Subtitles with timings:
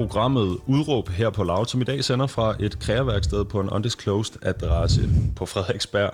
[0.00, 4.36] programmet Udråb her på Loud, som i dag sender fra et kreaværksted på en undisclosed
[4.42, 6.10] adresse på Frederiksberg.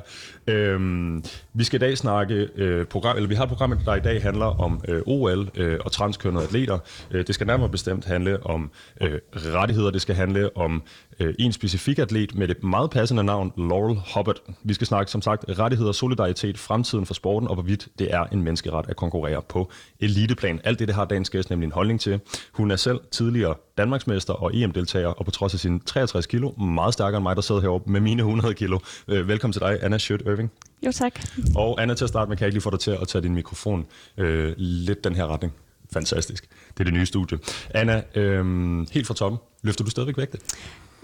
[0.46, 4.00] Øhm, vi skal i dag snakke øh, program, eller vi har et program, der i
[4.00, 6.78] dag handler om øh, OL øh, og transkønnede atleter.
[7.10, 10.82] Øh, det skal nærmere bestemt handle om øh, rettigheder, det skal handle om
[11.20, 14.36] øh, en specifik atlet med det meget passende navn, Laurel Hubbard.
[14.62, 18.42] Vi skal snakke som sagt rettigheder, solidaritet, fremtiden for sporten og hvorvidt det er en
[18.42, 20.60] menneskeret at konkurrere på eliteplan.
[20.64, 22.20] Alt det, det har dagens gæst nemlig en holdning til.
[22.52, 26.92] Hun er selv tidligere Danmarksmester og EM-deltager, og på trods af sine 63 kilo, meget
[26.92, 28.78] stærkere end mig, der sidder heroppe med mine 100 kilo.
[29.08, 30.52] Øh, velkommen til dig, Anna Schødt Irving.
[30.86, 31.20] Jo, tak.
[31.56, 33.22] Og Anna, til at starte med, kan jeg ikke lige få dig til at tage
[33.22, 33.86] din mikrofon
[34.18, 35.52] øh, lidt den her retning.
[35.92, 36.48] Fantastisk.
[36.74, 37.38] Det er det nye studie.
[37.70, 38.44] Anna, øh,
[38.92, 40.38] helt fra toppen, løfter du stadigvæk vægte?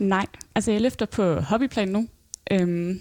[0.02, 2.08] Nej, altså jeg løfter på hobbyplan nu,
[2.50, 3.00] øhm,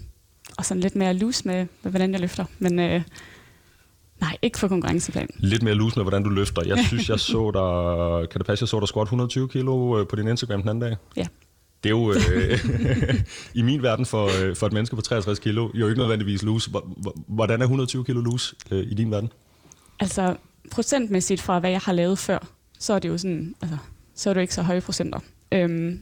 [0.57, 3.01] og sådan lidt mere loose med, med hvordan jeg løfter, men øh,
[4.21, 5.27] nej, ikke for konkurrenceplan.
[5.37, 6.61] Lidt mere loose med, hvordan du løfter.
[6.65, 10.07] Jeg synes, jeg så dig, kan det passe, jeg så dig squat 120 kilo øh,
[10.07, 10.97] på din Instagram den anden dag?
[11.17, 11.27] Ja.
[11.83, 12.59] Det er jo øh,
[13.59, 16.71] i min verden for, øh, for et menneske på 63 kilo jo ikke nødvendigvis loose.
[17.27, 19.31] Hvordan er 120 kilo loose øh, i din verden?
[19.99, 20.35] Altså
[20.71, 22.47] procentmæssigt fra, hvad jeg har lavet før,
[22.79, 23.77] så er det jo sådan, altså,
[24.15, 25.19] så er det jo ikke så høje procenter.
[25.51, 25.99] Øhm,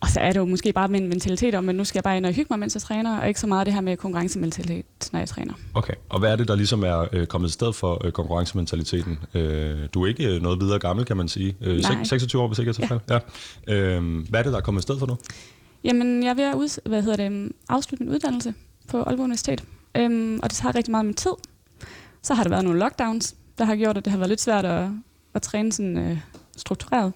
[0.00, 2.16] og så er det jo måske bare min mentalitet om, at nu skal jeg bare
[2.16, 4.84] ind og hygge mig, mens jeg træner, og ikke så meget det her med konkurrencementalitet,
[5.12, 5.54] når jeg træner.
[5.74, 9.18] Okay, og hvad er det, der ligesom er øh, kommet i sted for øh, konkurrencementaliteten?
[9.34, 11.56] Øh, du er ikke øh, noget videre gammel, kan man sige.
[11.60, 12.04] Øh, Nej.
[12.04, 13.22] 26 år, hvis ikke jeg tager fejl.
[13.68, 13.74] Ja.
[13.74, 15.16] Øh, hvad er det, der er kommet i sted for nu?
[15.84, 18.54] Jamen, jeg er ved at ud, hvad hedder det, afslutte min uddannelse
[18.88, 19.64] på Aalborg Universitet,
[19.96, 21.32] øhm, og det tager rigtig meget af min tid.
[22.22, 24.64] Så har der været nogle lockdowns, der har gjort, at det har været lidt svært
[24.64, 24.88] at,
[25.34, 26.18] at træne sådan øh,
[26.56, 27.12] struktureret.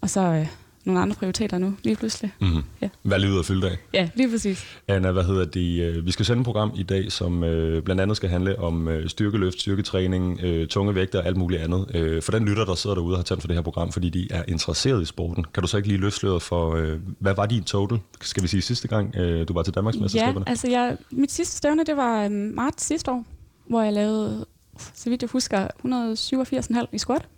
[0.00, 0.46] Og så øh,
[0.88, 2.32] nogle andre prioriteter nu, lige pludselig.
[2.40, 2.62] Mm-hmm.
[2.82, 2.88] Ja.
[3.02, 3.76] Hvad er livet fyldt af?
[3.94, 4.64] Ja, lige præcis.
[4.88, 5.82] Anna, hvad hedder det?
[5.82, 8.88] øh, Vi skal sende et program i dag, som øh, blandt andet skal handle om
[8.88, 11.86] øh, styrkeløft, styrketræning, øh, tunge vægter og alt muligt andet.
[11.94, 14.08] Øh, for den lytter, der sidder derude og har tændt for det her program, fordi
[14.10, 15.44] de er interesseret i sporten.
[15.54, 18.60] Kan du så ikke lige løfte for, øh, hvad var din total, skal vi sige,
[18.62, 20.48] sidste gang, øh, du var til Ja, Danmarksmesterskaberne?
[20.48, 23.24] altså jeg, mit sidste stævne, det var marts sidste år,
[23.68, 24.46] hvor jeg lavede,
[24.94, 27.28] så vidt jeg husker, 187,5 i squat,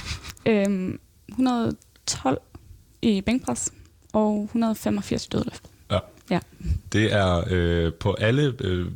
[0.46, 0.98] øhm,
[1.28, 2.38] 112
[3.02, 3.72] i bænkpres
[4.12, 5.62] og 185 i dødløft.
[5.90, 5.98] Ja.
[6.30, 6.38] Ja.
[6.92, 8.86] Det er øh, på alle øh,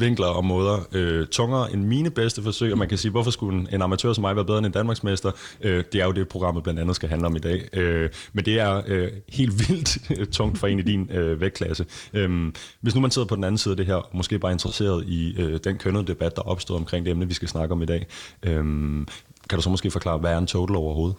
[0.00, 3.60] vinkler og måder øh, tungere end mine bedste forsøg, og man kan sige, hvorfor skulle
[3.60, 5.30] en, en amatør som mig være bedre end en Danmarksmester?
[5.60, 7.68] Øh, det er jo det, programmet blandt andet skal handle om i dag.
[7.72, 11.86] Øh, men det er øh, helt vildt tungt for en i din øh, vægtklasse.
[12.12, 14.50] Øh, hvis nu man sidder på den anden side af det her, og måske bare
[14.50, 17.72] er interesseret i øh, den kønnede debat, der opstår omkring det emne, vi skal snakke
[17.72, 18.06] om i dag,
[18.42, 18.64] øh,
[19.48, 21.16] kan du så måske forklare, hvad er en total overhovedet?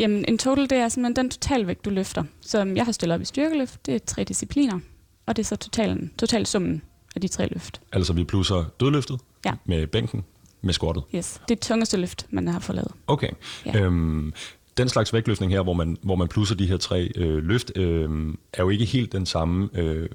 [0.00, 2.24] Jamen, en total, det er simpelthen den totalvægt, du løfter.
[2.40, 4.78] Som jeg har stillet op i styrkeløft, det er tre discipliner,
[5.26, 6.82] og det er så totalen, totalsummen
[7.14, 7.80] af de tre løft.
[7.92, 9.52] Altså vi plusser dødløftet Ja.
[9.64, 10.24] med bænken,
[10.62, 11.02] med squattet.
[11.14, 11.40] Yes.
[11.48, 12.92] Det er tungeste løft, man har fået lavet.
[13.06, 13.30] Okay.
[13.66, 13.80] Ja.
[13.80, 14.32] Øhm,
[14.76, 18.34] den slags vægtløftning her, hvor man, hvor man plusser de her tre øh, løft, øh,
[18.52, 20.08] er jo ikke helt den samme øh,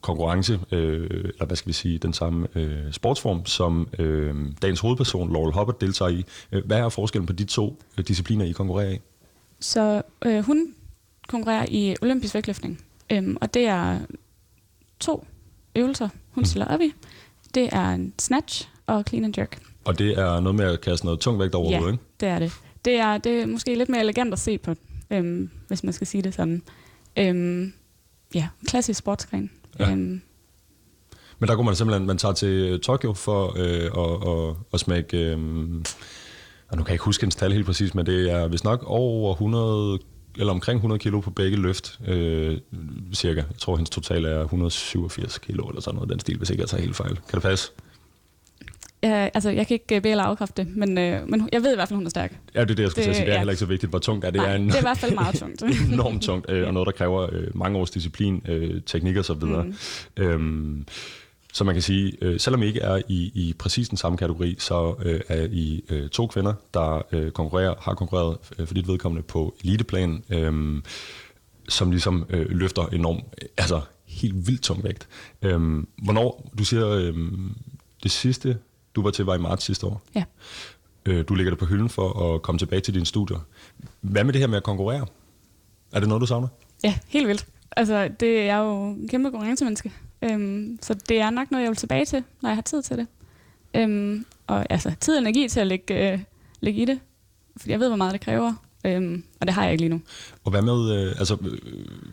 [0.00, 5.32] konkurrence, øh, eller hvad skal vi sige, den samme øh, sportsform, som øh, dagens hovedperson,
[5.32, 6.24] Laurel Hubbard, deltager i.
[6.52, 8.98] Øh, Hvad er forskellen på de to øh, discipliner, I konkurrerer i?
[9.62, 10.74] Så øh, hun
[11.28, 13.98] konkurrerer i olympisk vægtløftning, øhm, og det er
[15.00, 15.26] to
[15.76, 16.92] øvelser, hun stiller op i.
[17.54, 19.62] Det er en snatch og clean and jerk.
[19.84, 22.04] Og det er noget med at kaste noget tung vægt over ja, hovedet, ikke?
[22.20, 22.52] det er det.
[22.84, 24.74] Det er, det er måske lidt mere elegant at se på,
[25.10, 26.62] øhm, hvis man skal sige det sådan.
[27.16, 27.72] Øhm,
[28.34, 29.50] ja, klassisk sportsgren.
[29.78, 29.90] Ja.
[29.90, 30.22] Øhm,
[31.38, 35.16] Men der går man simpelthen, man tager til Tokyo for øh, at, at, at smække,
[35.16, 35.38] øh,
[36.72, 38.82] og nu kan jeg ikke huske hendes tal helt præcis, men det er vist nok
[38.86, 39.98] over 100,
[40.38, 42.58] eller omkring 100 kilo på begge løft, øh,
[43.14, 43.40] cirka.
[43.40, 46.68] Jeg tror, hendes total er 187 kilo, eller sådan noget den stil, hvis ikke jeg
[46.68, 47.14] tager helt fejl.
[47.14, 47.72] Kan det passe?
[49.02, 51.72] ja, altså, jeg kan ikke øh, bede eller afkræfte det, men, øh, men jeg ved
[51.72, 52.38] i hvert fald, hun er stærk.
[52.54, 53.24] Ja, det er det, jeg skulle det, sige.
[53.24, 53.38] Det er ja.
[53.38, 54.40] heller ikke så vigtigt, hvor tungt er det.
[54.40, 55.62] Nej, er, en, det er i hvert fald meget tungt.
[55.92, 59.34] enormt tungt, øh, og noget, der kræver øh, mange års disciplin, øh, teknik og så
[59.34, 59.64] videre.
[59.64, 59.74] Mm.
[60.16, 60.86] Øhm,
[61.52, 64.56] så man kan sige, øh, selvom I ikke er i, i præcis den samme kategori,
[64.58, 68.88] så øh, er I øh, to kvinder, der øh, konkurrerer, har konkurreret øh, for dit
[68.88, 70.82] vedkommende på eliteplan, øh,
[71.68, 73.24] som ligesom øh, løfter enormt,
[73.56, 75.08] altså helt vildt tung vægt.
[75.42, 77.14] Øh, hvornår, du siger, øh,
[78.02, 78.58] det sidste,
[78.94, 80.02] du var til, var i marts sidste år.
[80.14, 80.24] Ja.
[81.06, 83.38] Øh, du lægger det på hylden for at komme tilbage til dine studier.
[84.00, 85.06] Hvad med det her med at konkurrere?
[85.92, 86.48] Er det noget, du savner?
[86.84, 87.46] Ja, helt vildt.
[87.76, 89.92] Altså, det er jo en kæmpe konkurrencemenneske.
[90.22, 92.96] Øhm, så det er nok noget, jeg vil tilbage til, når jeg har tid til
[92.96, 93.06] det.
[93.74, 96.18] Øhm, og altså, tid og energi til at lægge, øh,
[96.60, 97.00] lægge i det.
[97.56, 98.52] Fordi jeg ved, hvor meget det kræver.
[98.84, 100.00] Øhm, og det har jeg ikke lige nu.
[100.44, 101.58] Og hvad med, øh, altså, øh,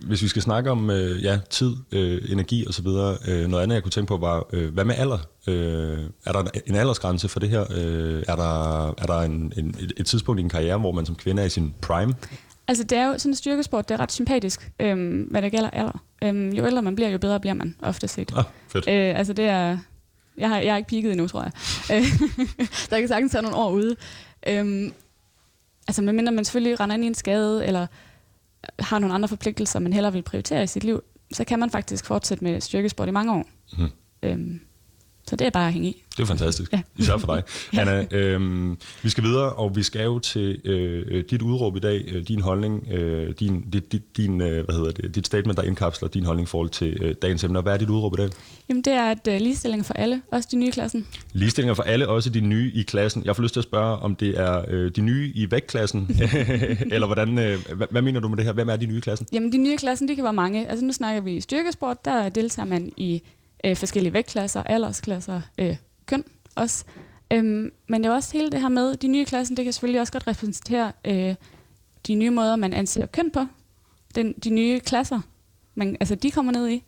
[0.07, 2.87] hvis vi skal snakke om øh, ja, tid, øh, energi osv.,
[3.27, 5.17] øh, noget andet, jeg kunne tænke på, var, øh, hvad med alder?
[5.47, 7.65] Øh, er der en aldersgrænse for det her?
[7.71, 11.05] Øh, er der, er der en, en, et, et tidspunkt i en karriere, hvor man
[11.05, 12.13] som kvinde er i sin prime?
[12.69, 15.69] Altså, det er jo sådan en styrkesport, det er ret sympatisk, øhm, hvad det gælder
[15.69, 16.03] alder.
[16.23, 18.31] Øhm, jo ældre man bliver, jo bedre bliver man ofte set.
[18.37, 18.89] Ah, fedt.
[18.89, 19.77] Øh, altså, det er...
[20.37, 21.51] Jeg har, jeg har ikke peaked endnu, tror jeg.
[22.89, 23.95] Der kan sagtens tage nogle år ude.
[24.47, 24.93] Øhm,
[25.87, 27.87] altså, medmindre man selvfølgelig render ind i en skade, eller
[28.79, 32.05] har nogle andre forpligtelser, man hellere vil prioritere i sit liv, så kan man faktisk
[32.05, 33.45] fortsætte med styrkesport i mange år.
[33.77, 33.89] Mhm.
[34.23, 34.61] Øhm,
[35.29, 36.03] så det er bare at hænge i.
[36.17, 36.81] Det er fantastisk, Ja.
[36.97, 37.43] især for dig.
[37.79, 42.03] Hanna, øhm, vi skal videre, og vi skal jo til øh, dit udråb i dag,
[42.07, 46.09] øh, din holdning, øh, din, dit, din, øh, hvad hedder det, dit statement, der indkapsler
[46.09, 47.61] din holdning i forhold til øh, dagens emne.
[47.61, 48.29] Hvad er dit udråb i dag?
[48.69, 51.07] Jamen, det er et uh, ligestilling for alle, også de nye i klassen.
[51.33, 53.21] Ligestillinger for alle, også de nye i klassen.
[53.25, 56.07] Jeg får lyst til at spørge, om det er øh, de nye i vægtklassen,
[56.93, 58.53] eller hvordan, øh, hvad, hvad mener du med det her?
[58.53, 59.27] Hvem er de nye i klassen?
[59.33, 60.69] Jamen, de nye i klassen, det kan være mange.
[60.69, 63.21] Altså, nu snakker vi styrkesport, der deltager man i
[63.63, 65.75] øh, forskellige vægtklasser, aldersklasser, øh,
[66.05, 66.23] køn
[66.55, 66.85] også.
[67.33, 70.01] Øhm, men det er også hele det her med, de nye klassen, det kan selvfølgelig
[70.01, 71.35] også godt repræsentere øh,
[72.07, 73.45] de nye måder, man anser køn på.
[74.15, 75.21] Den, de nye klasser,
[75.75, 76.83] man, altså de kommer ned i.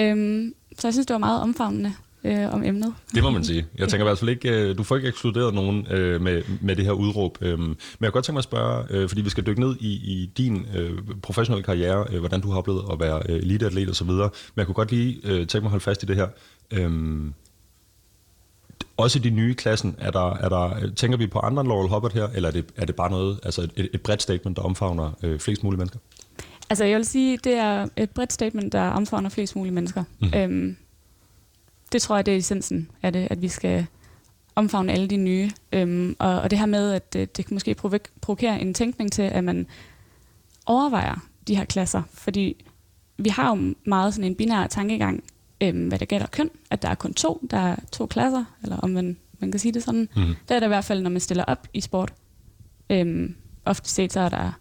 [0.00, 1.94] Øhm, så jeg synes, det var meget omfavnende
[2.26, 2.94] øh, om emnet.
[3.14, 3.66] Det må man sige.
[3.78, 6.76] Jeg tænker i hvert fald ikke, øh, du får ikke ekskluderet nogen øh, med, med
[6.76, 7.38] det her udråb.
[7.40, 9.76] Øhm, men jeg kunne godt tænke mig at spørge, øh, fordi vi skal dykke ned
[9.80, 13.88] i, i din øh, professionelle karriere, øh, hvordan du har oplevet at være øh, eliteatlet
[13.88, 14.30] og så videre.
[14.54, 16.28] Men jeg kunne godt lige øh, tænke mig at holde fast i det her.
[16.70, 17.34] Øhm,
[18.96, 21.68] også i de nye i klassen, er der, er der, tænker vi på andre end
[21.68, 24.56] Laurel Hubbard her, eller er det, er det bare noget, altså et, et bredt statement,
[24.56, 25.98] der omfavner øh, flest mulige mennesker?
[26.70, 30.04] Altså, jeg vil sige, det er et bredt statement, der omfavner flest mulige mennesker.
[30.20, 30.28] Mm.
[30.34, 30.76] Øhm,
[31.92, 33.86] det tror jeg, det er essensen af det, at vi skal
[34.54, 35.50] omfavne alle de nye.
[35.72, 39.12] Øhm, og, og det her med, at det, det kan måske provo- provokere en tænkning
[39.12, 39.66] til, at man
[40.66, 42.02] overvejer de her klasser.
[42.12, 42.64] Fordi
[43.18, 45.24] vi har jo meget sådan en binær tankegang,
[45.60, 48.76] øhm, hvad det gælder køn, at der er kun to, der er to klasser, eller
[48.76, 50.08] om man, man kan sige det sådan.
[50.16, 50.34] Mhm.
[50.48, 52.12] Der er det i hvert fald, når man stiller op i sport.
[52.90, 53.34] Øhm,
[53.64, 54.52] ofte set, så er der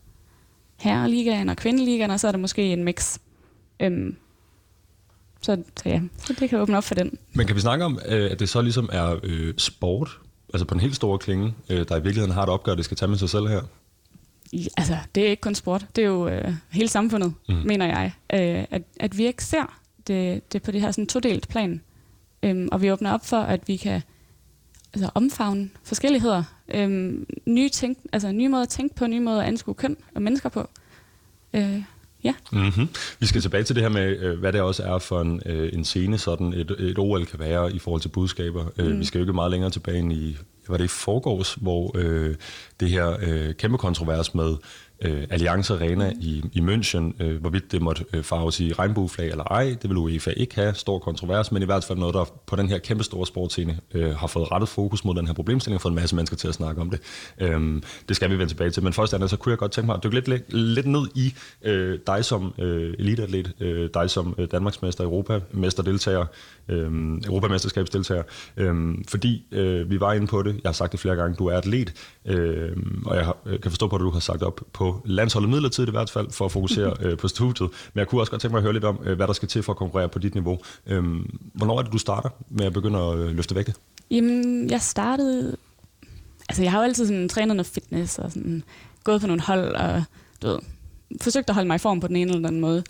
[0.78, 3.18] herreligaen og kvindeligaen, og så er der måske en mix.
[3.80, 4.16] Øhm,
[5.42, 7.18] så, så ja, så det kan åbne op for den.
[7.34, 10.20] Men kan vi snakke om, øh, at det så ligesom er øh, sport,
[10.54, 12.98] altså på en helt store klinge, øh, der i virkeligheden har et opgør, det skal
[12.98, 13.62] tage med sig selv her?
[14.52, 15.86] I, altså, det er ikke kun sport.
[15.96, 17.56] Det er jo øh, hele samfundet, mm.
[17.56, 18.14] mener jeg.
[18.34, 21.82] Øh, at, at vi ikke ser det, det på det her sådan todelt plan.
[22.44, 24.02] Øhm, og vi åbner op for, at vi kan
[24.94, 26.44] altså, omfavne forskelligheder.
[26.68, 30.22] Øhm, nye, tænk, altså, nye måder at tænke på, nye måder at anskue køn og
[30.22, 30.70] mennesker på.
[31.54, 31.84] Øh,
[32.26, 32.34] ja.
[32.52, 32.90] Mm-hmm.
[33.20, 35.70] Vi skal tilbage til det her med, øh, hvad det også er for en, øh,
[35.74, 38.64] en scene, sådan et, et OL kan være i forhold til budskaber.
[38.78, 38.84] Mm.
[38.84, 39.00] Mm.
[39.00, 40.38] Vi skal jo ikke meget længere tilbage end i,
[40.68, 42.36] var det i forgårs, hvor øh,
[42.80, 44.56] det her øh, kæmpe kontrovers med
[45.02, 49.44] øh, Alliance Arena i, i München, øh, hvorvidt det måtte øh, farves i regnbueflag eller
[49.44, 52.56] ej, det vil UEFA ikke have, stor kontrovers, men i hvert fald noget, der på
[52.56, 55.82] den her kæmpe store sportscene øh, har fået rettet fokus mod den her problemstilling og
[55.82, 57.00] fået en masse mennesker til at snakke om det.
[57.40, 59.86] Øh, det skal vi vende tilbage til, men først andet, så kunne jeg godt tænke
[59.86, 61.34] mig at dykke lidt, lidt, lidt ned i
[61.64, 66.26] øh, dig som øh, eliteatlet, øh, dig som øh, Danmarksmester, Europamester-deltager,
[66.70, 66.92] øh,
[67.26, 68.24] Europamesterskabsdeltager,
[68.58, 71.48] øh, fordi øh, vi var inde på det, jeg har sagt det flere gange, du
[71.48, 71.94] er atlet,
[72.26, 75.90] øh, og jeg har, kan forstå på, at du har sagt op på landsholdet midlertidigt
[75.90, 78.54] i hvert fald, for at fokusere øh, på studiet, men jeg kunne også godt tænke
[78.54, 80.34] mig at høre lidt om, øh, hvad der skal til for at konkurrere på dit
[80.34, 80.60] niveau.
[80.88, 81.04] Øh,
[81.54, 83.74] hvornår er det, du starter med at begynde at øh, løfte vægte?
[84.12, 85.58] Jamen, jeg startede...
[86.50, 88.64] Altså, jeg har jo altid sådan, trænet noget fitness og sådan,
[89.04, 90.04] gået på nogle hold og
[90.42, 90.60] du ved,
[91.22, 92.84] forsøgt at holde mig i form på den ene eller den anden måde.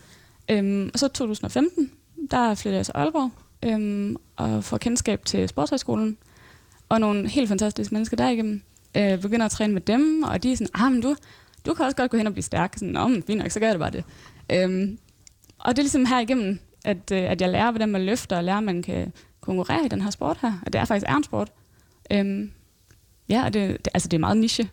[0.50, 1.92] Øhm, og så 2015,
[2.32, 3.32] der flyttede jeg til Aalborg
[3.64, 6.18] øhm, og får kendskab til Sportshøjskolen
[6.90, 8.62] og nogle helt fantastiske mennesker derigennem.
[8.98, 11.16] Øh, begynder at træne med dem, og de er sådan, ah, men du,
[11.66, 12.74] du kan også godt gå hen og blive stærk.
[12.78, 14.04] Sådan, Nå, men fint nok, så gør jeg det bare det.
[14.52, 14.98] Øhm,
[15.60, 18.44] og det er ligesom her igennem, at, øh, at jeg lærer, hvordan man løfter, og
[18.44, 20.54] lærer, at man kan konkurrere i den her sport her.
[20.66, 21.52] At det er faktisk er en sport.
[22.12, 22.52] Øhm,
[23.30, 24.70] ja, og det, det, altså det er meget niche.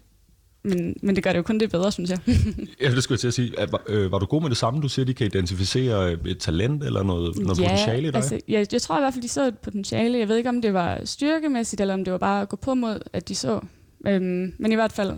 [0.64, 2.18] Men, men det gør det jo kun det bedre, synes jeg.
[2.80, 3.60] Ja, det skulle jeg til at sige.
[3.60, 4.80] At, øh, var du god med det samme?
[4.80, 8.16] Du siger, de kan identificere et talent eller noget, noget ja, potentiale i dig?
[8.16, 10.18] altså, jeg, jeg tror i hvert fald, de så et potentiale.
[10.18, 12.74] Jeg ved ikke, om det var styrkemæssigt, eller om det var bare at gå på
[12.74, 13.60] mod, at de så.
[14.06, 15.12] Øhm, men i hvert fald,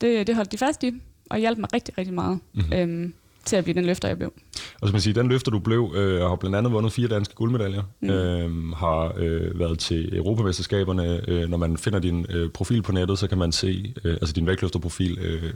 [0.00, 0.92] det, det holdt de fast i,
[1.30, 2.64] og hjalp mig rigtig, rigtig meget Mhm.
[2.64, 2.78] mm-hmm.
[3.02, 4.32] øhm, til at blive den løfter, jeg blev.
[4.80, 7.34] Og som man siger, den løfter du blev, øh, har blandt andet vundet fire danske
[7.34, 7.82] guldmedaljer.
[8.00, 8.10] Mm.
[8.10, 11.30] øh, har øh, været til Europamesterskaberne.
[11.30, 14.32] Øh, når man finder din øh, profil på nettet, så kan man se, øh, altså
[14.32, 15.52] din vægtløfterprofil, øh,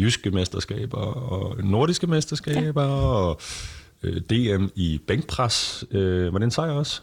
[0.00, 2.88] jyske mesterskaber og nordiske mesterskaber ja.
[2.88, 3.40] og
[4.02, 5.84] øh, DM i bænkpres.
[5.90, 7.00] Øh, var det en sejr også?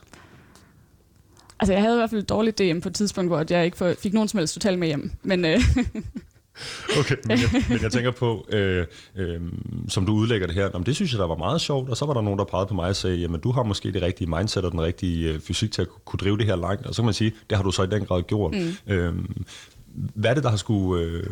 [1.63, 4.13] Altså, jeg havde i hvert fald dårligt DM på et tidspunkt, hvor jeg ikke fik
[4.13, 5.11] nogen som helst totalt med hjem.
[5.23, 5.59] Men, øh,
[6.99, 9.41] Okay, men jeg, men jeg tænker på, øh, øh,
[9.87, 12.05] som du udlægger det her, om det synes jeg, der var meget sjovt, og så
[12.05, 14.29] var der nogen, der pegede på mig og sagde, jamen du har måske det rigtige
[14.29, 17.01] mindset og den rigtige øh, fysik til at kunne drive det her langt, og så
[17.01, 18.53] kan man sige, det har du så i den grad gjort.
[18.53, 18.93] Mm.
[18.93, 19.13] Øh,
[19.93, 21.23] hvad er det, der har skulle, øh,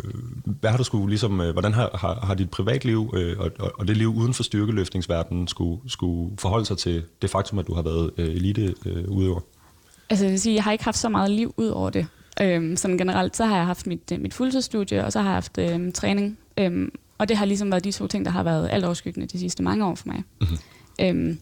[0.44, 3.88] hvad har du skulle ligesom, øh, hvordan har, har, har dit privatliv øh, og, og
[3.88, 7.82] det liv uden for styrkeløftningsverdenen skulle, skulle forholde sig til det faktum, at du har
[7.82, 9.40] været øh, elite øh, udøver?
[10.12, 12.08] Altså jeg vil sige, jeg har ikke haft så meget liv ud over det.
[12.41, 15.58] Øhm, sådan generelt, så har jeg haft mit, mit fuldtidsstudie, og så har jeg haft
[15.58, 16.38] øhm, træning.
[16.58, 19.39] Øhm, og det har ligesom været de to ting, der har været alt overskyggende de
[19.39, 20.24] sidste mange år for mig.
[20.41, 20.58] Mm-hmm.
[21.01, 21.39] Øhm,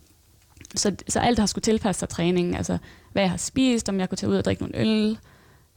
[0.75, 2.55] så, så alt har skulle tilpasse sig træningen.
[2.55, 2.77] Altså,
[3.11, 5.17] hvad jeg har spist, om jeg kunne tage ud og drikke nogle øl.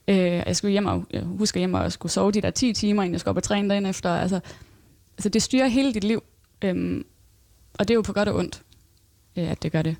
[0.09, 3.03] Øh, jeg skulle hjem og, jeg husker hjem og skulle sove de der 10 timer,
[3.03, 4.11] inden jeg skulle op og træne dagen efter.
[4.11, 4.41] Altså,
[5.19, 6.23] altså det styrer hele dit liv.
[6.65, 7.05] Øhm,
[7.75, 8.63] og det er jo på godt og ondt,
[9.37, 9.97] øh, at det gør det.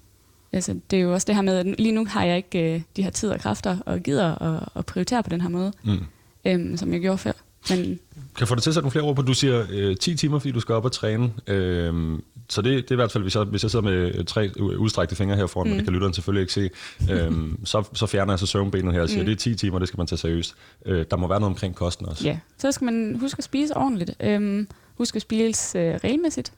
[0.53, 2.83] Altså, det er jo også det her med, at lige nu har jeg ikke øh,
[2.97, 5.99] de her tid og kræfter og gider at, at prioritere på den her måde, mm.
[6.45, 7.33] øhm, som jeg gjorde før.
[7.71, 7.79] Men,
[8.15, 9.23] kan jeg få dig til at sætte nogle flere ord på?
[9.23, 11.33] Du siger øh, 10 timer, fordi du skal op og træne.
[11.47, 12.19] Øh,
[12.49, 15.17] så det, det er i hvert fald, hvis jeg, hvis jeg sidder med tre udstrækte
[15.17, 15.77] fingre her foran, mm.
[15.77, 16.71] det kan lytteren selvfølgelig ikke se,
[17.13, 17.33] øh,
[17.65, 19.27] så, så fjerner jeg så søvnbenet her og siger, mm.
[19.27, 20.55] det er 10 timer, det skal man tage seriøst.
[20.87, 22.25] Øh, der må være noget omkring kosten også.
[22.25, 24.11] Ja, så skal man huske at spise ordentligt.
[24.21, 26.53] Øh, huske at spise øh, regelmæssigt.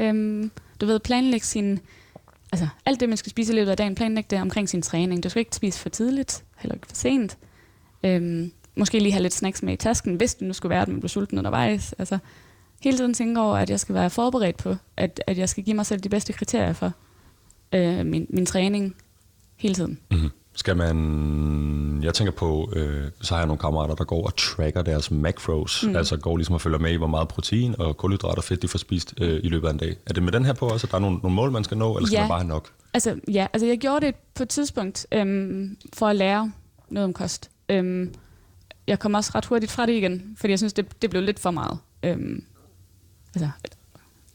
[0.00, 0.44] Øh,
[0.80, 1.80] du ved, planlægge sin
[2.52, 5.22] altså, alt det, man skal spise i løbet af dagen, planlægge det omkring sin træning.
[5.22, 7.38] Du skal ikke spise for tidligt, heller ikke for sent.
[8.04, 10.88] Øhm, måske lige have lidt snacks med i tasken, hvis det nu skulle være, at
[10.88, 11.92] man bliver sulten undervejs.
[11.98, 12.18] Altså,
[12.82, 15.76] hele tiden tænke over, at jeg skal være forberedt på, at, at jeg skal give
[15.76, 16.92] mig selv de bedste kriterier for
[17.72, 18.96] øh, min, min træning
[19.56, 19.98] hele tiden.
[20.10, 20.30] Mm-hmm.
[20.56, 22.02] Skal man...
[22.02, 25.84] Jeg tænker på, øh, så har jeg nogle kammerater, der går og tracker deres macros,
[25.88, 25.96] mm.
[25.96, 28.68] altså går ligesom og følger med i, hvor meget protein og kulhydrater og fedt de
[28.68, 29.96] får spist øh, i løbet af en dag.
[30.06, 31.76] Er det med den her på også, at der er nogle, nogle mål, man skal
[31.76, 32.22] nå, eller skal ja.
[32.22, 32.72] man bare have nok?
[32.94, 36.52] Altså, ja, altså jeg gjorde det på et tidspunkt øhm, for at lære
[36.88, 37.50] noget om kost.
[37.68, 38.14] Øhm,
[38.86, 41.38] jeg kom også ret hurtigt fra det igen, fordi jeg synes, det, det blev lidt
[41.38, 41.78] for meget.
[42.02, 42.44] Øhm,
[43.34, 43.50] altså,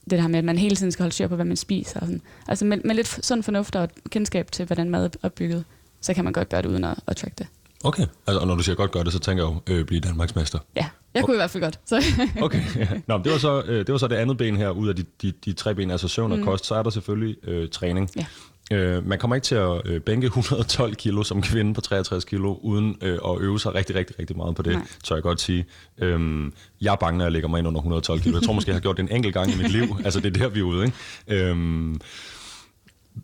[0.10, 2.00] det der med, at man hele tiden skal holde styr på, hvad man spiser.
[2.00, 2.22] Og sådan.
[2.48, 5.66] Altså med, med lidt sådan fornuft og kendskab til, hvordan mad er opbygget
[6.01, 7.48] så kan man godt gøre det uden at, at track det.
[7.84, 10.01] Okay, altså, og når du siger godt gøre det, så tænker jeg jo øh, blive
[10.01, 10.60] Danmarksmester.
[10.75, 11.34] Ja, jeg kunne okay.
[11.34, 11.79] i hvert fald godt.
[11.86, 12.03] Så.
[12.46, 12.88] okay, ja.
[13.08, 15.05] Nå, det, var så, øh, det var så det andet ben her, ud af de,
[15.22, 16.43] de, de tre ben, altså søvn og mm.
[16.43, 18.10] kost, så er der selvfølgelig øh, træning.
[18.15, 18.25] Ja.
[18.72, 22.53] Øh, man kommer ikke til at øh, bænke 112 kilo som kvinde på 63 kilo,
[22.62, 24.88] uden øh, at øve sig rigtig, rigtig, rigtig meget på det, Nej.
[25.03, 25.65] tør jeg godt sige.
[25.98, 28.38] Øhm, jeg er bange, når jeg lægger mig ind under 112 kilo.
[28.38, 29.96] Jeg tror måske, jeg har gjort det en enkelt gang i mit liv.
[30.05, 30.86] altså, det er der, vi er ude.
[30.86, 30.96] Ikke?
[31.27, 32.00] Øhm,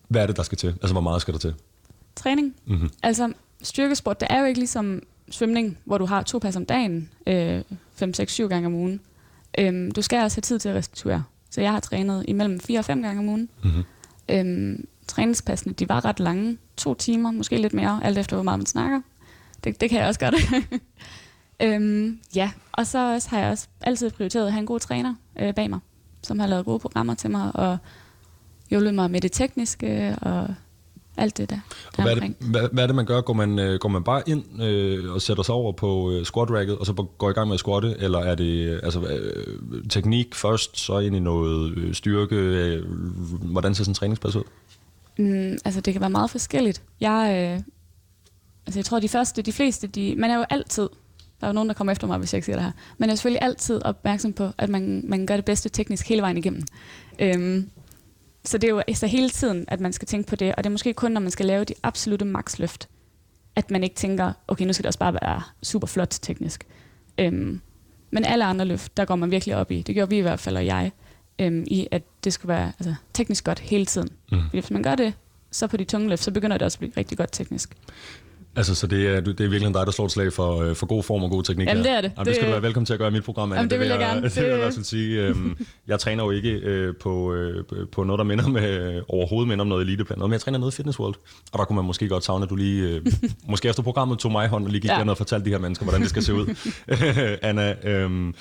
[0.08, 0.68] hvad er det, der skal til?
[0.68, 1.54] Altså, hvor meget skal der til?
[2.18, 2.56] Træning.
[2.66, 2.90] Mm-hmm.
[3.04, 7.10] Altså, styrkesport, det er jo ikke ligesom svømning, hvor du har to pas om dagen,
[7.96, 9.00] 5, 6, 7 gange om ugen.
[9.60, 11.24] Øhm, du skal også have tid til at restituere.
[11.50, 13.50] Så jeg har trænet imellem 4 og 5 gange om ugen.
[13.64, 13.84] Mm-hmm.
[14.30, 16.58] Øhm, træningspassene, de var ret lange.
[16.78, 19.02] To timer, måske lidt mere, alt efter hvor meget man snakker.
[19.64, 20.36] Det, det kan jeg også godt.
[21.64, 25.16] øhm, ja, og så også har jeg også altid prioriteret at have en god træner
[25.40, 25.80] øh, bag mig,
[26.24, 27.78] som har lavet gode programmer til mig, og
[28.70, 30.56] hjulpet mig med det tekniske, og
[31.18, 31.60] alt det der.
[31.98, 33.22] Og hvad, er det, hvad, hvad er det, man gør?
[33.22, 36.52] Går man, øh, går man bare ind øh, og sætter sig over på øh, squat
[36.52, 39.84] racket, og så går i gang med at squatte, eller er det øh, altså, øh,
[39.90, 42.36] teknik først, så ind i noget øh, styrke?
[42.36, 42.86] Øh,
[43.42, 44.44] hvordan ser sådan en træningspas ud?
[45.18, 46.82] Mm, altså, det kan være meget forskelligt.
[47.00, 47.62] Jeg, øh,
[48.66, 50.90] altså, jeg tror, de første, de fleste, de, man er jo altid,
[51.42, 53.10] der er jo nogen, der kommer efter mig, hvis jeg ikke siger det her, men
[53.10, 56.38] jeg er selvfølgelig altid opmærksom på, at man, man gør det bedste teknisk hele vejen
[56.38, 56.64] igennem.
[57.20, 57.70] Øhm,
[58.48, 60.66] så det er jo altså hele tiden, at man skal tænke på det, og det
[60.66, 62.90] er måske kun, når man skal lave de absolute maksløft,
[63.56, 66.68] at man ikke tænker, okay, nu skal det også bare være super flot teknisk.
[67.18, 67.62] Øhm,
[68.12, 70.40] men alle andre løft, der går man virkelig op i, det gjorde vi i hvert
[70.40, 70.92] fald, og jeg,
[71.40, 74.10] øhm, i at det skulle være altså, teknisk godt hele tiden.
[74.32, 74.42] Mm.
[74.42, 75.14] Fordi hvis man gør det,
[75.52, 77.76] så på de tunge løft, så begynder det også at blive rigtig godt teknisk.
[78.56, 80.86] Altså, så det er, det er virkelig dig, der slår et slag for, øh, for
[80.86, 82.12] god form og god teknik Jamen, det er det.
[82.18, 83.88] Jamen, det skal du være velkommen til at gøre i mit program, Jamen, det vil
[83.88, 84.30] jeg, jeg gerne.
[84.36, 85.22] Det vil jeg i sige.
[85.22, 89.64] Øhm, jeg træner jo ikke øh, på, øh, på noget, der minder med, overhovedet minder
[89.64, 91.16] om noget eliteplan, men jeg træner noget i Fitness World.
[91.52, 93.06] Og der kunne man måske godt savne, at du lige, øh,
[93.50, 94.96] måske efter programmet tog mig hånd og lige gik ja.
[94.96, 96.56] derned og fortalte de her mennesker, hvordan det skal se ud.
[97.42, 98.34] Anna, øh,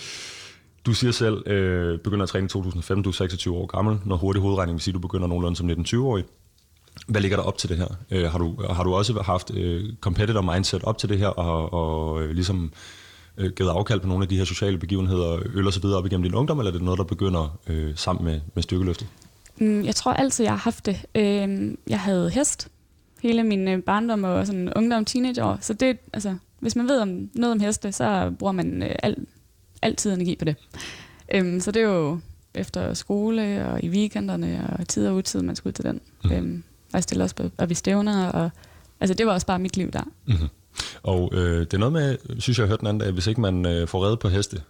[0.87, 3.99] du siger selv, øh, begynder at træne i 2005, du er 26 år gammel.
[4.05, 6.25] Når hurtig hovedregning vil sige, du begynder nogenlunde som 19-20-årig.
[7.07, 7.87] Hvad ligger der op til det her?
[8.11, 11.73] Øh, har, du, har du også haft øh, competitor mindset op til det her, og,
[11.73, 12.73] og øh, ligesom
[13.37, 16.07] øh, givet afkald på nogle af de her sociale begivenheder, øl og så videre op
[16.07, 19.09] igennem din ungdom, eller er det noget, der begynder øh, sammen med, med styrkeløftet?
[19.59, 21.05] Mm, jeg tror altid, jeg har haft det.
[21.15, 22.69] Øh, jeg havde hest
[23.23, 27.31] hele min øh, barndom og sådan ungdom, teenageår, så det, altså, hvis man ved om
[27.35, 29.17] noget om heste, så bruger man øh, al,
[29.83, 30.57] altid energi på det.
[31.35, 32.21] Øh, så det er jo
[32.55, 36.01] efter skole og i weekenderne og tid og utid, man skulle ud til den.
[36.25, 36.63] Mm.
[36.87, 38.51] Og jeg stillede også på, og vi stævner, og
[39.01, 40.03] altså det var også bare mit liv der.
[40.27, 40.49] Mm-hmm.
[41.03, 43.41] Og øh, det er noget med, synes jeg, jeg hørte den anden dag, hvis ikke
[43.41, 44.61] man øh, får reddet på heste,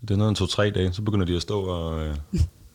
[0.00, 2.16] det er noget en to-tre dage, så begynder de at stå og, øh,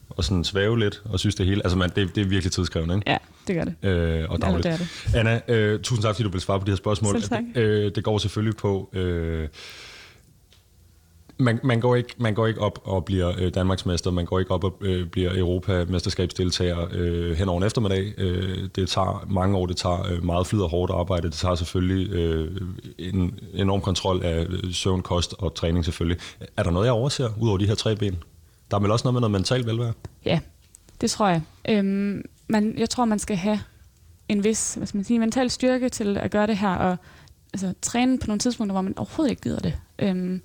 [0.10, 2.96] og sådan svæve lidt, og synes det hele, altså man, det, det er virkelig tidskrævende,
[2.96, 3.12] ikke?
[3.12, 3.18] Ja,
[3.48, 3.76] det gør det.
[3.90, 4.64] Øh, og Ja, dagligt.
[4.64, 5.16] det er det.
[5.16, 7.22] Anna, øh, tusind tak, fordi du vil svare på de her spørgsmål.
[7.22, 7.44] Selv tak.
[7.56, 8.90] Øh, det går selvfølgelig på...
[8.94, 9.48] Øh,
[11.38, 14.52] man, man, går ikke, man går ikke op og bliver øh, Danmarksmester, man går ikke
[14.52, 18.14] op og øh, bliver Europamesterskabsdeltager øh, hen over en eftermiddag.
[18.18, 21.56] Øh, det tager mange år, det tager øh, meget flid og hårdt arbejde, det tager
[21.56, 22.62] selvfølgelig øh,
[22.98, 26.18] en enorm kontrol af øh, søvn, kost og træning selvfølgelig.
[26.58, 28.24] Er der noget, jeg overser, ud over de her tre ben?
[28.72, 29.94] Der er vel også noget med noget mentalt velvære?
[30.26, 30.40] Ja,
[31.02, 31.42] det tror jeg.
[31.70, 33.60] Øhm, man, jeg tror, man skal have
[34.30, 36.98] en vis hvad skal man sige, mental styrke til at gøre det her, og
[37.54, 39.74] altså, træne på nogle tidspunkter, hvor man overhovedet ikke gider det.
[40.00, 40.42] Øhm,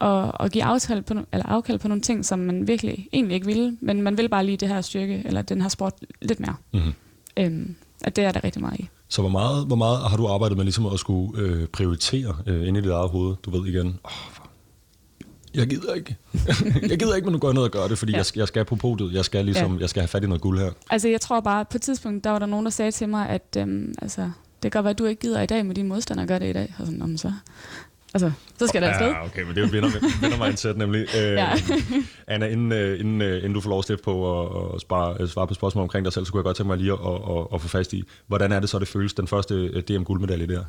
[0.00, 3.46] og, og give aftale på, eller afkald på nogle ting, som man virkelig egentlig ikke
[3.46, 6.54] ville, men man vil bare lige det her styrke, eller den her sport lidt mere.
[6.72, 6.92] Mm-hmm.
[7.36, 8.88] Øhm, at det er der rigtig meget i.
[9.08, 12.68] Så hvor meget, hvor meget har du arbejdet med ligesom at skulle øh, prioritere øh,
[12.68, 13.36] inde i dit eget hoved?
[13.42, 14.10] Du ved igen, oh,
[15.54, 16.16] jeg gider ikke.
[16.90, 18.16] jeg gider ikke, men nu går jeg ned og gør det, fordi ja.
[18.18, 19.12] Jeg, skal, jeg skal på podiet.
[19.12, 19.80] Jeg skal ligesom, Ja.
[19.80, 20.70] jeg skal have fat i noget guld her.
[20.90, 23.28] Altså, jeg tror bare, på et tidspunkt, der var der nogen, der sagde til mig,
[23.28, 24.20] at øhm, altså,
[24.62, 26.50] det kan godt være, at du ikke gider i dag, men dine modstandere gør det
[26.50, 26.74] i dag.
[26.78, 27.32] Og sådan, "Nå, men så,
[28.14, 29.06] altså, så skal det afsted.
[29.08, 29.88] Ja, okay, men det er jo vinder,
[30.22, 31.00] vinder mindset nemlig.
[31.16, 31.52] Øh, Ja.
[32.26, 35.16] Anna, inden, øh, inden, øh, inden du får lov at slippe på at, at spare,
[35.20, 36.98] øh, svare på spørgsmål omkring dig selv, så kunne jeg godt tænke mig lige at,
[36.98, 40.46] at, at, at få fast i, hvordan er det så, det føles, den første DM-guldmedalje
[40.46, 40.64] der?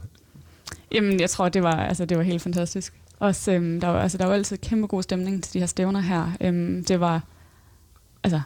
[0.92, 2.94] Jamen, jeg tror, det var, altså, det var helt fantastisk.
[3.20, 6.00] Også, øhm, der, var, altså, der var altid kæmpe god stemning til de her stævner
[6.00, 6.32] her.
[6.42, 7.22] Øhm, det var,
[8.24, 8.42] altså,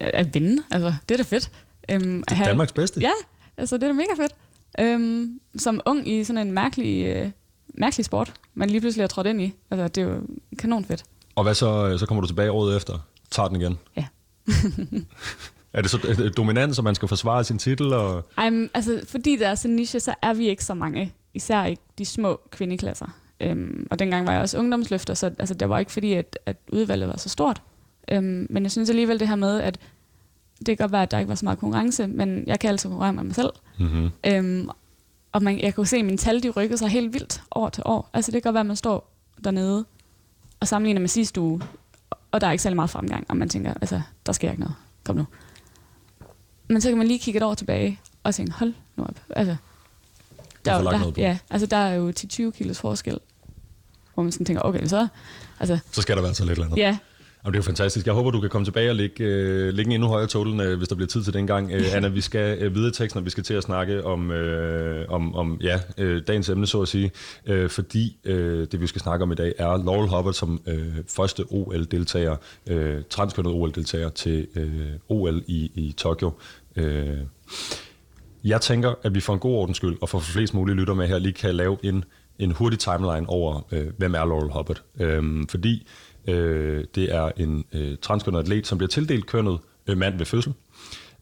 [0.00, 1.50] at at vinde, altså, det er da fedt.
[1.90, 3.00] Øhm, Det er Danmarks bedste.
[3.00, 3.10] Ja,
[3.56, 4.32] altså, det er da mega fedt.
[4.80, 7.30] Øhm, som ung i sådan en mærkelig, øh,
[7.80, 9.54] mærkelig sport, man lige pludselig har trådt ind i.
[9.70, 10.20] Altså, det er jo
[10.58, 11.04] kanon fedt.
[11.34, 12.98] Og hvad så, øh, så kommer du tilbage året efter?
[13.30, 13.78] Tager den igen?
[13.96, 14.06] Ja.
[15.72, 17.92] Er det så øh, dominant, så man skal forsvare sin titel?
[17.92, 18.24] Og...
[18.38, 21.12] Ej, men, altså, fordi det er så niche, så er vi ikke så mange.
[21.34, 23.06] Især ikke de små kvindeklasser.
[23.40, 26.56] Øhm, og dengang var jeg også ungdomsløfter, så altså, det var ikke fordi, at, at
[26.72, 27.62] udvalget var så stort.
[28.10, 29.78] Øhm, men jeg synes alligevel det her med, at
[30.58, 32.88] det kan godt være, at der ikke var så meget konkurrence, men jeg kan altid
[32.88, 33.50] konkurrere med mig selv.
[33.78, 34.10] Mm-hmm.
[34.26, 34.70] Øhm,
[35.32, 37.82] og man, jeg kunne se, at mine tal de rykkede sig helt vildt år til
[37.86, 38.10] år.
[38.12, 39.10] Altså det kan godt være, at man står
[39.44, 39.84] dernede
[40.60, 41.62] og sammenligner med sidste uge,
[42.32, 44.74] og der er ikke særlig meget fremgang, og man tænker, altså, der sker ikke noget.
[45.04, 45.26] Kom nu.
[46.68, 49.20] Men så kan man lige kigge et år tilbage og tænke, hold nu op.
[49.36, 49.56] Altså,
[50.64, 53.18] får er jo- der, ja, altså der er jo til 20 kilos forskel,
[54.14, 55.08] hvor man sådan tænker, okay, så,
[55.60, 56.78] altså, Så skal der være så lidt eller andet.
[56.78, 56.98] ja,
[57.44, 58.06] Jamen, det er jo fantastisk.
[58.06, 60.78] Jeg håber, du kan komme tilbage og lægge, øh, lægge en endnu højere total, øh,
[60.78, 61.72] hvis der bliver tid til den gang.
[61.72, 64.30] Øh, Anna, vi skal øh, videre i teksten, og vi skal til at snakke om,
[64.30, 67.10] øh, om, om ja, øh, dagens emne, så at sige.
[67.46, 70.94] Øh, fordi øh, det, vi skal snakke om i dag, er Laurel Hubbard som øh,
[71.16, 76.32] første OL-deltager, øh, transkønnet OL-deltager til øh, OL i, i Tokyo.
[76.76, 77.18] Øh,
[78.44, 81.08] jeg tænker, at vi for en god ordens skyld, og for flest mulige lytter med
[81.08, 82.04] her, lige kan lave en,
[82.38, 84.82] en hurtig timeline over, øh, hvem er Laurel Hubbard.
[85.00, 85.86] Øhm, fordi
[86.28, 90.54] øh, det er en øh, transkønnet atlet, som bliver tildelt kønnet øh, mand ved fødsel.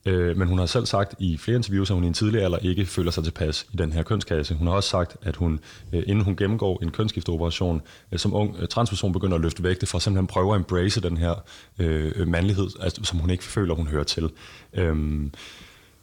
[0.07, 2.59] Øh, men hun har selv sagt i flere interviews, at hun i en tidlig alder
[2.59, 4.55] ikke føler sig tilpas i den her kønskasse.
[4.55, 5.61] Hun har også sagt, at hun,
[5.93, 9.87] øh, inden hun gennemgår en kønsskifteoperation, øh, som ung øh, transperson begynder at løfte vægte,
[9.87, 11.35] for at simpelthen prøve at embrace den her
[11.79, 14.31] øh, øh, mandlighed, altså, som hun ikke føler, hun hører til.
[14.75, 14.97] Øh,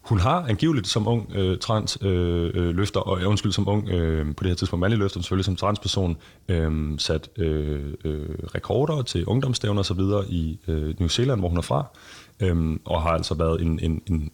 [0.03, 3.89] hun har angiveligt som ung øh, trans øh, øh, løfter, og øh, undskyld, som ung,
[3.89, 9.01] øh, på det her tidspunkt mandlig løfter, selvfølgelig som transperson, øh, sat øh, øh, rekorder
[9.01, 11.85] til ungdomsstævner og så videre i øh, New Zealand, hvor hun er fra,
[12.39, 14.31] øh, og har altså været en, en, en,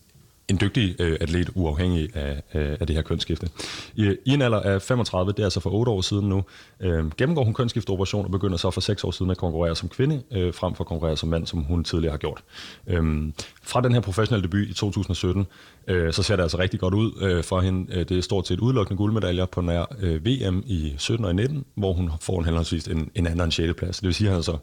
[0.49, 3.49] en dygtig øh, atlet, uafhængig af, af, af det her kønsskifte.
[3.95, 6.43] I, I en alder af 35, det er altså for 8 år siden nu,
[6.79, 10.23] øh, gennemgår hun kønsskifteoperation og begynder så for 6 år siden at konkurrere som kvinde,
[10.31, 12.43] øh, frem for at konkurrere som mand, som hun tidligere har gjort.
[12.87, 13.31] Øh,
[13.63, 15.47] fra den her professionelle debut i 2017,
[15.87, 17.95] øh, så ser det altså rigtig godt ud øh, for hende.
[17.95, 21.65] Øh, det er stort set udelukkende guldmedaljer på nær øh, VM i 17 og 19,
[21.75, 23.73] hvor hun får en henholdsvis en, en anden og en 6.
[23.77, 23.99] plads.
[23.99, 24.57] Det vil sige, altså,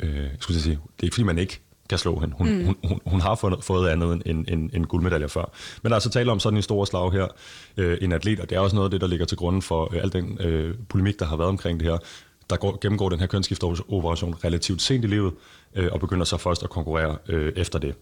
[0.00, 2.34] øh, skulle jeg sige, det er ikke fordi, man ikke kan slå hende.
[2.38, 2.64] Hun, mm.
[2.64, 5.52] hun, hun, hun har fået, fået andet end, end, end, guldmedaljer før.
[5.82, 7.26] Men der altså tale om sådan en stor slag her,
[7.76, 9.94] øh, en atlet, og det er også noget af det, der ligger til grund for
[9.94, 11.98] øh, al den øh, polemik, der har været omkring det her,
[12.50, 15.32] der går, gennemgår den her kønsskifteoperation relativt sent i livet,
[15.74, 17.94] øh, og begynder så først at konkurrere øh, efter det.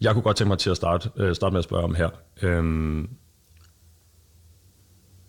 [0.00, 2.10] Jeg kunne godt tænke mig til at starte, øh, starte med at spørge om her.
[2.42, 3.08] Øhm,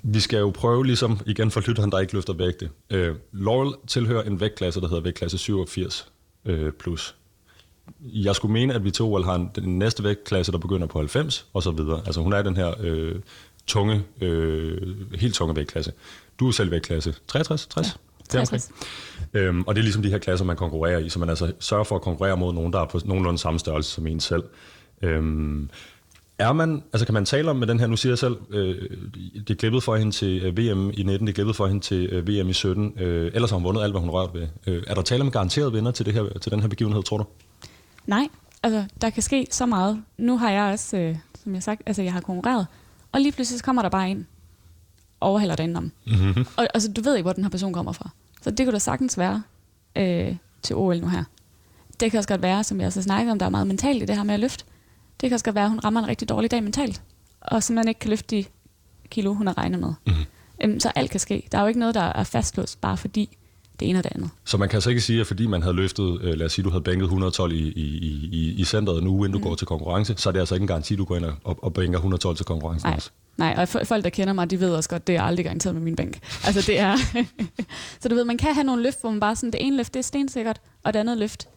[0.03, 2.69] vi skal jo prøve ligesom, igen for lytteren, der ikke løfter vægte.
[2.89, 6.11] Øh, Laurel tilhører en vægtklasse, der hedder vægtklasse 87
[6.45, 7.15] øh, plus.
[7.99, 10.99] Jeg skulle mene, at vi til OL har en, den næste vægtklasse, der begynder på
[10.99, 12.01] 90 og så videre.
[12.05, 13.15] Altså hun er den her øh,
[13.67, 15.93] tunge, øh, helt tunge vægtklasse.
[16.39, 17.99] Du er selv vægtklasse 63, 60?
[18.31, 18.61] Det er omkring.
[18.61, 18.71] 63.
[19.33, 21.83] Øhm, og det er ligesom de her klasser, man konkurrerer i, så man altså sørger
[21.83, 24.43] for at konkurrere mod nogen, der er på nogenlunde samme størrelse som en selv.
[25.01, 25.69] Øhm,
[26.39, 28.89] er man, altså kan man tale om med den her, nu siger jeg selv, øh,
[29.47, 32.27] det klippet for hende til øh, VM i 19, det klippet for hende til øh,
[32.27, 34.47] VM i 17, øh, ellers har hun vundet alt, hvad hun rørt ved.
[34.67, 37.17] Øh, er der tale om garanteret vinder til, det her, til den her begivenhed, tror
[37.17, 37.25] du?
[38.05, 38.27] Nej,
[38.63, 40.03] altså der kan ske så meget.
[40.17, 42.67] Nu har jeg også, øh, som jeg sagt, altså jeg har konkurreret,
[43.11, 44.27] og lige pludselig så kommer der bare en
[45.21, 45.91] overhælder dig indenom.
[46.07, 46.45] Mm-hmm.
[46.57, 48.09] Og altså, du ved ikke, hvor den her person kommer fra.
[48.41, 49.43] Så det kunne da sagtens være
[49.95, 51.23] øh, til OL nu her.
[51.99, 54.05] Det kan også godt være, som jeg så snakkede om, der er meget mentalt i
[54.05, 54.65] det her med at løfte.
[55.21, 57.01] Det kan også godt være, at hun rammer en rigtig dårlig dag mentalt,
[57.41, 58.45] og simpelthen ikke kan løfte de
[59.09, 59.93] kilo, hun har regnet med.
[60.07, 60.25] Mm-hmm.
[60.63, 61.47] Øhm, så alt kan ske.
[61.51, 63.37] Der er jo ikke noget, der er fastlåst, bare fordi
[63.81, 64.29] det ene og det andet.
[64.45, 66.63] Så man kan altså ikke sige, at fordi man havde løftet, øh, lad os sige,
[66.63, 67.85] du havde bænket 112 i, i,
[68.31, 69.43] i, i centret en uge, inden du mm.
[69.43, 71.73] går til konkurrence, så er det altså ikke en garanti, du går ind og, og
[71.73, 72.99] bænker 112 til konkurrencen Nej.
[73.37, 75.81] Nej, og folk, der kender mig, de ved også godt, det er aldrig garanteret med
[75.81, 76.19] min bænk.
[76.43, 76.97] Altså, det er...
[78.01, 79.93] så du ved, man kan have nogle løft, hvor man bare sådan, det ene løft,
[79.93, 81.47] det er stensikkert, og det andet løft,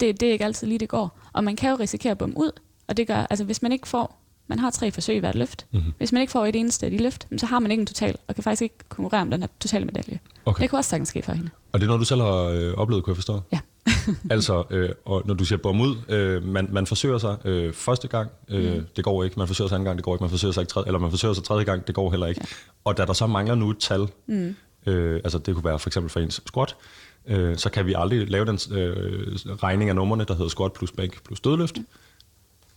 [0.00, 1.18] det, det er ikke altid lige, det går.
[1.32, 2.50] Og man kan jo risikere at bomme ud,
[2.88, 5.66] og det gør, altså hvis man ikke får, man har tre forsøg i hvert løft.
[5.70, 5.78] Mhm.
[5.78, 5.94] Mm-hmm.
[5.98, 8.16] Hvis man ikke får et eneste af de løft, så har man ikke en total,
[8.28, 10.18] og kan faktisk ikke konkurrere om den her totale medalje.
[10.44, 10.62] Okay.
[10.62, 11.50] Det kunne også sagtens ske for hende.
[11.72, 13.40] Og det er noget, du selv har øh, oplevet, kunne jeg forstå?
[13.52, 13.58] Ja.
[14.30, 18.08] altså, øh, og når du siger bom ud, øh, man, man forsøger sig øh, første
[18.08, 18.86] gang, øh, mm.
[18.96, 19.38] det går ikke.
[19.38, 20.22] Man forsøger sig anden gang, det går ikke.
[20.22, 22.40] Man forsøger sig ikke tredje, eller man forsøger sig tredje gang, det går heller ikke.
[22.40, 22.56] Ja.
[22.84, 24.56] Og da der så mangler nu et tal, mm.
[24.86, 26.76] øh, altså det kunne være for eksempel for ens squat,
[27.26, 30.92] øh, så kan vi aldrig lave den øh, regning af numrene, der hedder squat plus
[30.92, 31.76] bænk plus dødløft.
[31.76, 31.86] Mm.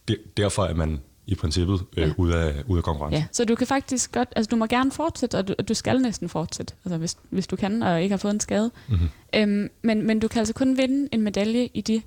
[0.08, 2.14] Det, derfor er man i princippet øh, Ja.
[2.18, 3.18] ude, af, ude af konkurrence.
[3.18, 6.02] Ja, så du kan faktisk godt, altså du må gerne fortsætte, og du, du skal
[6.02, 8.72] næsten fortsætte, altså hvis, hvis du kan, og ikke har fået en skade.
[8.88, 9.10] Mm-hmm.
[9.36, 12.02] Øhm, men, men du kan altså kun vinde en medalje i de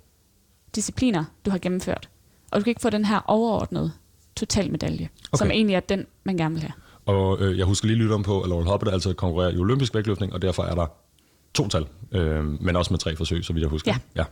[0.75, 2.09] discipliner, du har gennemført.
[2.51, 3.93] Og du kan ikke få den her overordnede
[4.37, 5.39] totalmedalje, okay.
[5.39, 6.73] Som egentlig er den, man gerne vil have.
[7.07, 10.33] Og øh, jeg husker lige lytteren på, at Lauren Hoppe altså konkurrerer i olympisk vægtløftning,
[10.33, 10.87] og derfor er der
[11.55, 13.95] to tal, øh, men også med tre forsøg, så vidt jeg husker.
[14.17, 14.25] Ja.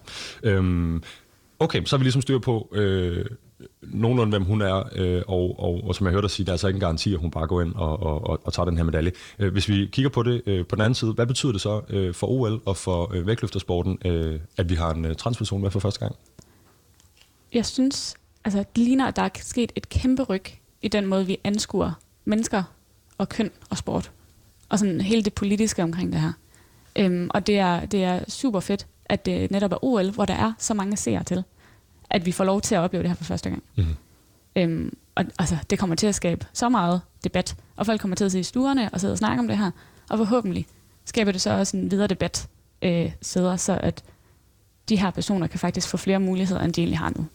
[0.45, 0.51] ja.
[0.51, 1.03] Øhm,
[1.59, 3.25] okay, så har vi ligesom styr på øh,
[3.83, 6.55] nogenlunde, hvem hun er, øh, og, og, og som jeg hørte dig sige, der er
[6.55, 8.77] altså ikke en garanti, at hun bare går ind og, og, og, og tager den
[8.77, 9.13] her medalje.
[9.39, 11.83] Øh, hvis vi kigger på det øh, på den anden side, hvad betyder det så
[11.89, 15.71] øh, for OL og for øh, vægtløftersporten, øh, at vi har en øh, transperson med
[15.71, 16.17] for første gang?
[17.53, 20.45] Jeg synes, altså det ligner, at der er sket et kæmpe ryg
[20.83, 21.93] i den måde, vi anskuer
[22.25, 22.63] mennesker
[23.19, 24.11] og køn og sport.
[24.69, 26.33] Og sådan hele det politiske omkring det her.
[26.97, 30.35] Øhm, og det er, det er super fedt, at det netop er OL, hvor der
[30.35, 31.45] er så mange seere til,
[32.11, 33.63] at vi får lov til at opleve det her for første gang.
[33.77, 33.97] Mhm.
[34.57, 38.25] Øhm, og altså, det kommer til at skabe så meget debat, og folk kommer til
[38.25, 39.71] at sidde i stuerne og sidde og snakke om det her,
[40.11, 40.67] og forhåbentlig
[41.05, 42.49] skaber det så også en videre debat
[42.83, 44.05] øh, sidder, så at
[44.89, 47.27] de her personer kan faktisk få flere muligheder, end de egentlig har nu.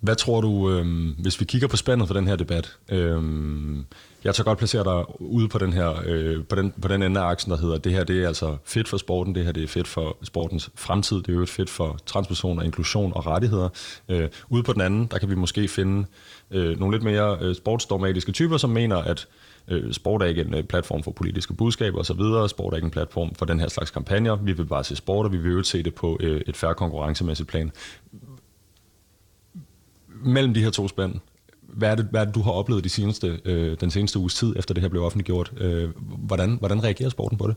[0.00, 0.86] Hvad tror du, øh,
[1.18, 2.76] hvis vi kigger på spændet for den her debat?
[2.88, 3.22] Øh,
[4.24, 7.20] jeg tager godt placere dig ude på den her, øh, på den, på den ende
[7.20, 9.62] af aksen, der hedder, det her det er altså fedt for sporten, det her det
[9.62, 13.68] er fedt for sportens fremtid, det er jo fedt for transpersoner, inklusion og rettigheder.
[14.08, 16.06] Øh, ude på den anden, der kan vi måske finde
[16.50, 19.28] øh, nogle lidt mere øh, sportsdogmatiske typer, som mener, at
[19.68, 22.90] øh, sport er ikke en øh, platform for politiske budskaber osv., sport er ikke en
[22.90, 25.62] platform for den her slags kampagner, vi vil bare se sport, og vi vil jo
[25.62, 27.72] se det på øh, et færre konkurrencemæssigt plan
[30.24, 31.14] mellem de her to spænd,
[31.60, 34.34] hvad er det, hvad er det du har oplevet de seneste, øh, den seneste uges
[34.34, 35.52] tid, efter det her blev offentliggjort?
[35.56, 37.56] Øh, hvordan, hvordan reagerer sporten på det?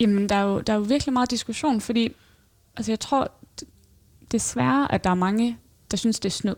[0.00, 2.12] Jamen, der er, jo, der er jo virkelig meget diskussion, fordi
[2.76, 3.32] altså, jeg tror
[4.32, 5.58] desværre, at der er mange,
[5.90, 6.54] der synes, det er snyd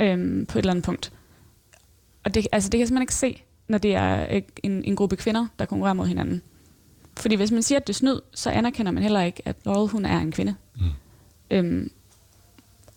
[0.00, 1.12] øhm, på et eller andet punkt.
[2.24, 4.96] Og det, altså, det kan jeg simpelthen ikke se, når det er øh, en, en
[4.96, 6.42] gruppe kvinder, der konkurrerer mod hinanden.
[7.16, 9.88] Fordi hvis man siger, at det er snyd, så anerkender man heller ikke, at Laurel,
[9.90, 10.54] hun er en kvinde.
[10.76, 10.82] Mm.
[11.50, 11.90] Øhm,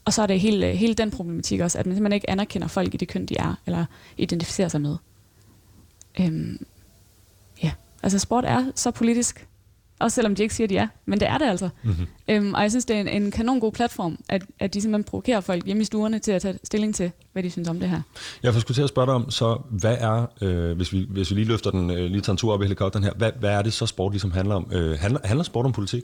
[0.05, 2.93] og så er det hele, hele den problematik også, at man simpelthen ikke anerkender folk
[2.93, 3.85] i det køn, de er, eller
[4.17, 4.97] identificerer sig med.
[6.19, 6.65] Øhm,
[7.63, 7.71] ja,
[8.03, 9.47] altså sport er så politisk,
[9.99, 11.69] også selvom de ikke siger, de er, men det er det altså.
[11.83, 12.07] Mm-hmm.
[12.27, 15.03] Øhm, og jeg synes, det er en, en kanon god platform, at, at de simpelthen
[15.03, 17.89] provokerer folk hjemme i stuerne til at tage stilling til, hvad de synes om det
[17.89, 18.01] her.
[18.43, 21.29] Jeg får skulle til at spørge dig om, så hvad er, øh, hvis, vi, hvis
[21.29, 23.49] vi lige løfter den, øh, lige tager en tur op i helikopteren her, hvad, hvad
[23.49, 24.71] er det så sport ligesom handler om?
[24.71, 26.03] Øh, handler, handler sport om politik?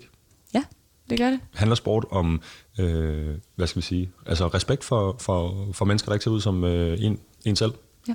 [0.54, 0.64] Ja,
[1.12, 1.40] det gør det.
[1.54, 2.42] Handler sport om,
[2.80, 6.42] øh, hvad skal vi sige, altså respekt for, for, for mennesker, der ikke ser ud
[6.42, 7.72] som øh, en, en selv?
[8.08, 8.14] Ja.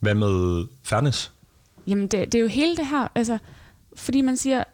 [0.00, 1.32] Hvad med fairness?
[1.86, 3.38] Jamen, det, det er jo hele det her, altså,
[3.96, 4.64] fordi man siger,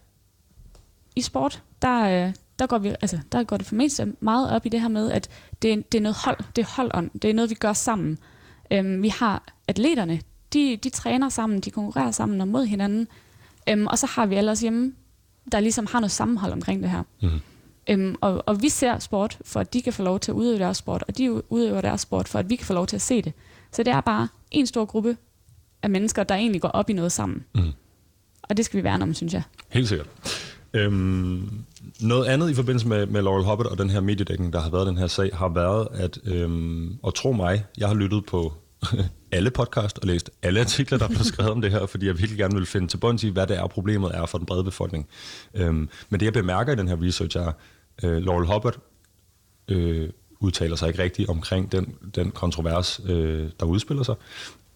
[1.17, 4.67] i sport, der, øh, der, går vi, altså, der går det for mest meget op
[4.67, 5.29] i det her med, at
[5.63, 8.19] det, er- det er noget hold, det er holdånd, det er noget, vi gør sammen.
[8.71, 10.21] Øhm, vi har atleterne,
[10.53, 13.09] de, de træner sammen, de konkurrerer sammen og mod hinanden,
[13.69, 14.93] øhm, og så har vi ellers hjemme,
[15.53, 17.03] der ligesom har noget sammenhold omkring det her.
[17.23, 17.41] Mhm.
[17.91, 20.59] Øhm, og, og vi ser sport, for at de kan få lov til at udøve
[20.59, 23.03] deres sport, og de udøver deres sport, for at vi kan få lov til at
[23.03, 23.33] se det.
[23.73, 25.17] Så det er bare en stor gruppe
[25.83, 27.45] af mennesker, der egentlig går op i noget sammen.
[27.55, 27.73] Mhm.
[28.43, 29.43] og det skal vi værne om, synes jeg.
[29.69, 30.07] Helt sikkert.
[30.75, 31.51] Øhm,
[32.01, 34.87] noget andet i forbindelse med, med Laurel Hobbit og den her mediedækning, der har været
[34.87, 38.53] den her sag, har været, at, øhm, og tro mig, jeg har lyttet på
[39.33, 42.19] alle podcast og læst alle artikler, der er blevet skrevet om det her, fordi jeg
[42.19, 44.65] virkelig gerne vil finde til bunds i, hvad det er, problemet er for den brede
[44.65, 45.09] befolkning.
[45.55, 47.53] Øhm, men det, jeg bemærker i den her research, er,
[48.03, 48.79] øh, Laurel Hubbard
[49.69, 50.09] øh,
[50.41, 54.15] udtaler sig ikke rigtigt omkring den, den kontrovers, øh, der udspiller sig.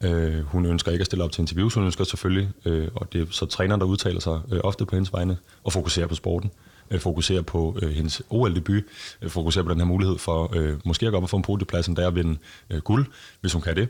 [0.04, 3.20] Øh, hun ønsker ikke at stille op til interviews, hun ønsker selvfølgelig, øh, og det
[3.20, 6.50] er så træneren, der udtaler sig øh, ofte på hendes vegne, og fokuserer på sporten,
[6.54, 8.82] øh, Øh, fokuserer på øh, hendes OL-debut,
[9.22, 11.42] øh, fokuserer på den her mulighed for øh, måske at gå op og få en
[11.42, 12.38] podieplads, der at vinde
[12.70, 13.06] øh, guld,
[13.40, 13.88] hvis hun kan det.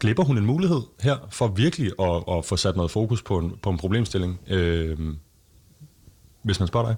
[0.00, 3.52] Glipper hun en mulighed her for virkelig at, at få sat noget fokus på en,
[3.62, 4.98] på en problemstilling, øh,
[6.42, 6.96] hvis man spørger dig?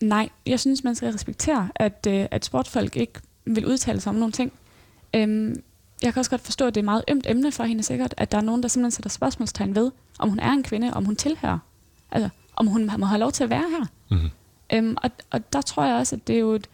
[0.00, 4.16] Nej, jeg synes, man skal respektere, at, øh, at sportfolk ikke vil udtale sig om
[4.16, 4.52] nogle ting.
[5.14, 5.62] Øhm,
[6.02, 8.14] jeg kan også godt forstå, at det er et meget ømt emne for hende sikkert,
[8.16, 11.04] at der er nogen, der simpelthen sætter spørgsmålstegn ved, om hun er en kvinde, om
[11.04, 11.58] hun tilhører.
[12.10, 13.86] Altså, om hun må have lov til at være her.
[14.10, 14.30] Mm-hmm.
[14.72, 16.68] Øhm, og, og der tror jeg også, at det er jo et,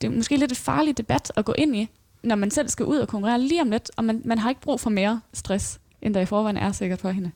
[0.00, 1.88] det er måske lidt et farligt debat at gå ind i,
[2.22, 4.60] når man selv skal ud og konkurrere lige om lidt, og man, man har ikke
[4.60, 7.30] brug for mere stress, end der i forvejen er sikkert for hende.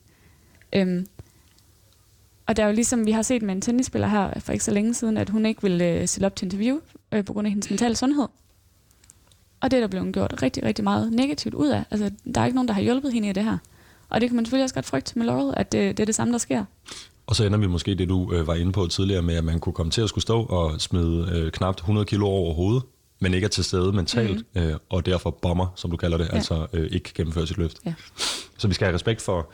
[0.73, 1.07] Øhm,
[2.47, 4.71] og der er jo ligesom, vi har set med en tennisspiller her for ikke så
[4.71, 6.79] længe siden, at hun ikke ville øh, stille op til interview
[7.13, 8.29] øh, på grund af hendes mentale sundhed.
[9.61, 11.85] Og det er der blevet gjort rigtig, rigtig meget negativt ud af.
[11.91, 13.59] Altså, der er ikke nogen, der har hjulpet hende i det her.
[14.11, 16.15] Og det kan man selvfølgelig også godt frygte med Laurel, at det, det er det
[16.15, 16.65] samme, der sker.
[17.27, 19.61] Og så ender vi måske det, du øh, var inde på tidligere med, at man
[19.61, 22.83] kunne komme til at skulle stå og smide øh, knap 100 kilo over hovedet,
[23.21, 24.61] men ikke er til stede mentalt, mm.
[24.61, 26.35] øh, og derfor bomber, som du kalder det, ja.
[26.35, 27.79] altså øh, ikke gennemføre sit løft.
[27.87, 27.95] Ja.
[28.59, 29.51] Så vi skal have respekt for,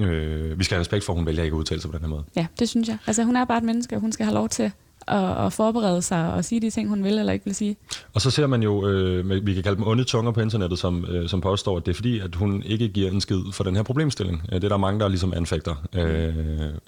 [0.00, 2.04] øh, vi skal have respekt for, at hun vælger ikke at udtale sig på den
[2.04, 2.24] her måde.
[2.36, 2.98] Ja, det synes jeg.
[3.06, 4.72] Altså hun er bare et menneske, og hun skal have lov til
[5.08, 7.76] at, at forberede sig og sige de ting, hun vil eller ikke vil sige.
[8.12, 11.04] Og så ser man jo, øh, vi kan kalde dem onde tunger på internettet, som,
[11.04, 13.76] øh, som påstår, at det er fordi, at hun ikke giver en skid for den
[13.76, 14.42] her problemstilling.
[14.52, 15.74] Øh, det er der mange, der ligesom anfægter.
[15.94, 16.34] Øh,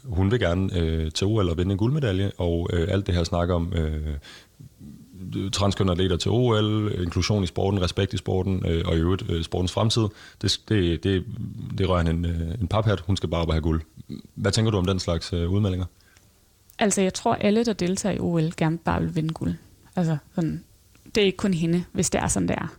[0.05, 3.25] hun vil gerne øh, til OL og vinde en guldmedalje, og øh, alt det her
[3.25, 4.17] snak om øh,
[5.53, 9.45] transkønnede atleter til OL, inklusion i sporten, respekt i sporten, øh, og i øvrigt øh,
[9.45, 10.03] sportens fremtid.
[10.43, 11.25] Det, det, det,
[11.79, 13.01] det rører en, øh, en paphat.
[13.01, 13.81] Hun skal bare op og have guld.
[14.35, 15.87] Hvad tænker du om den slags øh, udmeldinger?
[16.79, 19.55] Altså, jeg tror, alle, der deltager i OL, gerne bare vil vinde guld.
[19.97, 20.65] Altså, sådan,
[21.15, 22.77] det er ikke kun hende, hvis det er sådan, det er.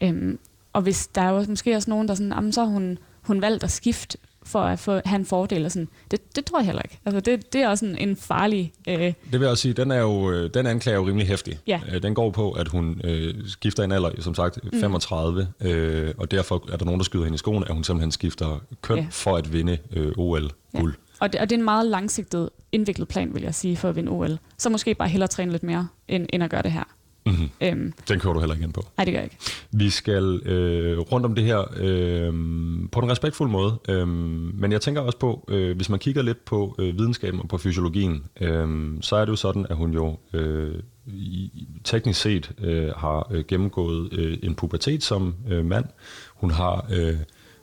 [0.00, 0.38] Øhm,
[0.72, 3.64] og hvis der er jo måske også nogen, der sådan, så har hun, hun valgt
[3.64, 5.64] at skifte for at få, have en fordel.
[5.64, 5.88] Og sådan.
[6.10, 6.98] Det, det tror jeg heller ikke.
[7.04, 8.72] Altså, det, det er også en, en farlig...
[8.88, 9.00] Øh...
[9.00, 11.58] Det vil jeg også sige, den, er jo, øh, den anklager jo rimelig hæftig.
[11.66, 11.80] Ja.
[11.92, 15.66] Øh, den går på, at hun øh, skifter en alder, som sagt 35, mm.
[15.66, 18.62] øh, og derfor er der nogen, der skyder hende i skoen, at hun simpelthen skifter
[18.82, 19.06] køn ja.
[19.10, 20.94] for at vinde øh, OL-guld.
[20.94, 21.09] Ja.
[21.20, 23.96] Og det, og det er en meget langsigtet, indviklet plan, vil jeg sige, for at
[23.96, 24.38] vinde OL.
[24.58, 26.84] Så måske bare hellere træne lidt mere, end, end at gøre det her.
[27.26, 27.48] Mm-hmm.
[27.60, 28.84] Øhm, Den kører du heller ikke ind på.
[28.96, 29.36] Nej, det gør jeg ikke.
[29.72, 32.32] Vi skal øh, rundt om det her øh,
[32.92, 36.44] på en respektfuld måde, øh, men jeg tænker også på, øh, hvis man kigger lidt
[36.44, 40.18] på øh, videnskaben og på fysiologien, øh, så er det jo sådan, at hun jo
[40.32, 40.74] øh,
[41.06, 45.84] i, teknisk set øh, har øh, gennemgået øh, en pubertet som øh, mand.
[46.34, 46.86] Hun har...
[46.92, 47.16] Øh,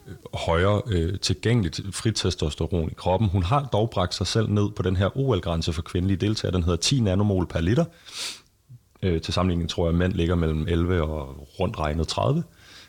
[0.08, 3.30] Øh, højere øh, tilgængeligt frit testosteron i kroppen.
[3.30, 6.56] Hun har dog bragt sig selv ned på den her OL-grænse for kvindelige deltagere.
[6.56, 7.86] Den hedder 10 nanomol per liter.
[9.04, 12.43] Øh, til sammenligning tror jeg, at mænd ligger mellem 11 og rundt regnet 30.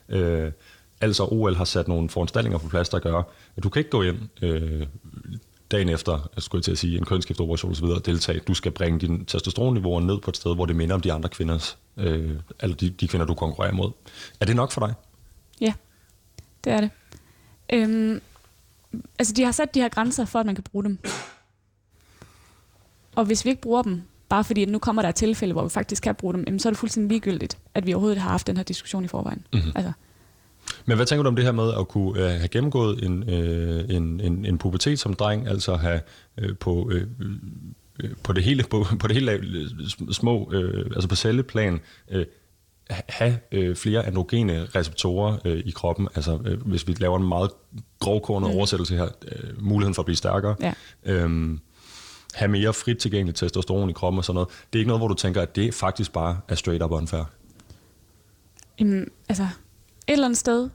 [0.08, 0.52] Øh,
[1.00, 3.22] altså OL har sat nogle foranstaltninger på plads, der gør,
[3.56, 4.86] at du kan ikke gå ind øh,
[5.70, 7.84] dagen efter, altså, jeg skulle til at sige, en kønsskiftoperation osv.
[7.84, 8.40] og deltage.
[8.40, 11.28] Du skal bringe din testosteronniveauer ned på et sted, hvor det minder om de andre
[11.28, 13.90] kvinders, øh, eller de, de kvinder, du konkurrerer mod.
[14.40, 14.94] Er det nok for dig?
[15.60, 15.72] Ja,
[16.64, 16.90] det er det.
[17.72, 18.20] Øhm,
[19.18, 20.98] altså, de har sat de her grænser for, at man kan bruge dem.
[23.16, 25.68] Og hvis vi ikke bruger dem, bare fordi at nu kommer der tilfælde, hvor vi
[25.68, 28.46] faktisk kan bruge dem, jamen, så er det fuldstændig ligegyldigt, at vi overhovedet har haft
[28.46, 29.46] den her diskussion i forvejen.
[29.52, 29.72] Mm-hmm.
[29.74, 29.92] Altså.
[30.86, 33.96] Men hvad tænker du om det her med at kunne uh, have gennemgået en, uh,
[33.96, 36.00] en, en, en pubertet som dreng, altså have
[36.42, 37.00] uh, på, uh,
[38.22, 39.60] på det hele, på, på det hele
[40.12, 41.80] små, uh, altså på celleplan,
[42.14, 42.22] uh,
[42.90, 46.08] have øh, flere androgene receptorer øh, i kroppen.
[46.14, 47.50] Altså, øh, hvis vi laver en meget
[48.00, 48.56] grovkornet mm.
[48.56, 50.56] oversættelse her, øh, muligheden for at blive stærkere.
[50.60, 50.72] Ja.
[51.04, 51.60] Øhm,
[52.34, 54.48] have mere frit tilgængeligt testosteron i kroppen og sådan noget.
[54.48, 57.24] Det er ikke noget, hvor du tænker, at det faktisk bare er straight up unfair?
[58.80, 59.48] Jamen, altså, et
[60.12, 60.70] eller andet sted,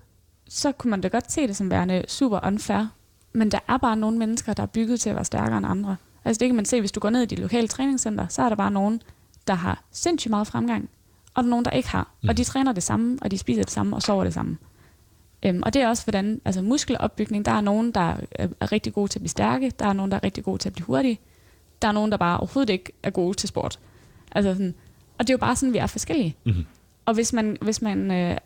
[0.49, 2.87] så kunne man da godt se det som værende super unfair.
[3.33, 5.95] Men der er bare nogle mennesker, der er bygget til at være stærkere end andre.
[6.25, 8.49] Altså det kan man se, hvis du går ned i de lokale træningscenter, så er
[8.49, 9.01] der bare nogen,
[9.47, 10.89] der har sindssygt meget fremgang,
[11.33, 12.11] og der er nogen, der ikke har.
[12.21, 12.29] Mm.
[12.29, 14.57] Og de træner det samme, og de spiser det samme, og sover det samme.
[15.45, 18.93] Øhm, og det er også, hvordan altså muskelopbygning, der er nogen, der er, er rigtig
[18.93, 20.85] gode til at blive stærke, der er nogen, der er rigtig gode til at blive
[20.85, 21.19] hurtige,
[21.81, 23.79] der er nogen, der bare overhovedet ikke er gode til sport.
[24.31, 24.75] Altså sådan,
[25.17, 26.35] og det er jo bare sådan, vi er forskellige.
[26.45, 26.65] Mm-hmm.
[27.05, 28.37] Og hvis man, hvis man øh,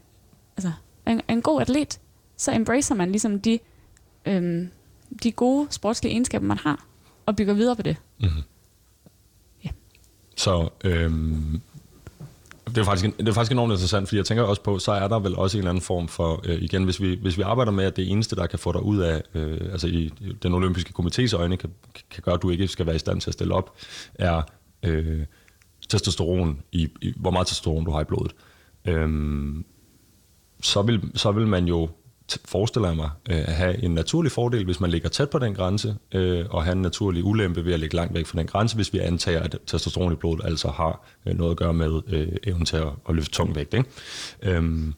[0.57, 0.71] altså,
[1.05, 1.99] er en, er en god atlet,
[2.37, 3.59] så embracer man ligesom de,
[4.25, 4.69] øhm,
[5.23, 6.85] de gode sportslige egenskaber, man har,
[7.25, 7.97] og bygger videre på det.
[10.37, 11.61] Så øhm,
[12.77, 15.07] det, er faktisk, det er faktisk enormt interessant, fordi jeg tænker også på, så er
[15.07, 17.71] der vel også en eller anden form for, øh, igen, hvis vi, hvis vi arbejder
[17.71, 20.11] med, at det eneste, der kan få dig ud af, øh, altså i
[20.43, 21.69] den olympiske komités øjne, kan,
[22.11, 23.75] kan gøre, at du ikke skal være i stand til at stille op,
[24.15, 24.41] er
[24.83, 25.25] øh,
[25.89, 28.35] testosteron, i, i, hvor meget testosteron du har i blodet.
[28.85, 29.09] Øh,
[30.61, 31.89] så, vil, så vil man jo
[32.45, 35.53] forestiller jeg mig, øh, at have en naturlig fordel, hvis man ligger tæt på den
[35.55, 38.75] grænse, øh, og have en naturlig ulempe ved at ligge langt væk fra den grænse,
[38.75, 42.27] hvis vi antager, at testosteron i blodet altså har øh, noget at gøre med øh,
[42.43, 43.73] evnen til at, at løfte tung vægt.
[43.73, 43.89] Ikke?
[44.43, 44.93] Øhm,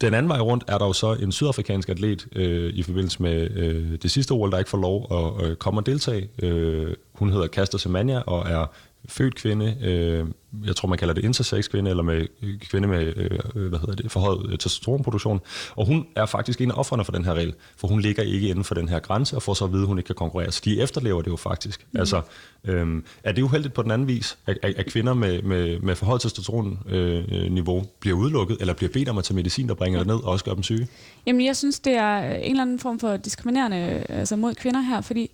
[0.00, 3.50] den anden vej rundt er der jo så en sydafrikansk atlet øh, i forbindelse med
[3.50, 5.06] øh, det sidste OL, der ikke får lov
[5.40, 6.28] at øh, komme og deltage.
[6.42, 8.66] Øh, hun hedder Kaster Semenya og er
[9.08, 10.26] født kvinde, øh,
[10.66, 13.94] jeg tror man kalder det intersex kvinde, eller med øh, kvinde med øh, hvad hedder
[13.94, 15.40] det, forhøjet øh, testosteronproduktion.
[15.76, 18.48] Og hun er faktisk en af offrene for den her regel, for hun ligger ikke
[18.48, 20.52] inden for den her grænse, og får så at vide, at hun ikke kan konkurrere.
[20.52, 21.86] Så de efterlever det jo faktisk.
[21.92, 22.00] Mm.
[22.00, 22.20] Altså,
[22.64, 26.20] øh, er det uheldigt på den anden vis, at, at kvinder med, med, med forhøjet
[26.20, 30.04] testosteronniveau øh, bliver udelukket, eller bliver bedt om at tage medicin, der bringer ja.
[30.04, 30.88] det ned, og også gør dem syge?
[31.26, 33.76] Jamen, jeg synes, det er en eller anden form for diskriminerende
[34.08, 35.30] altså mod kvinder her, fordi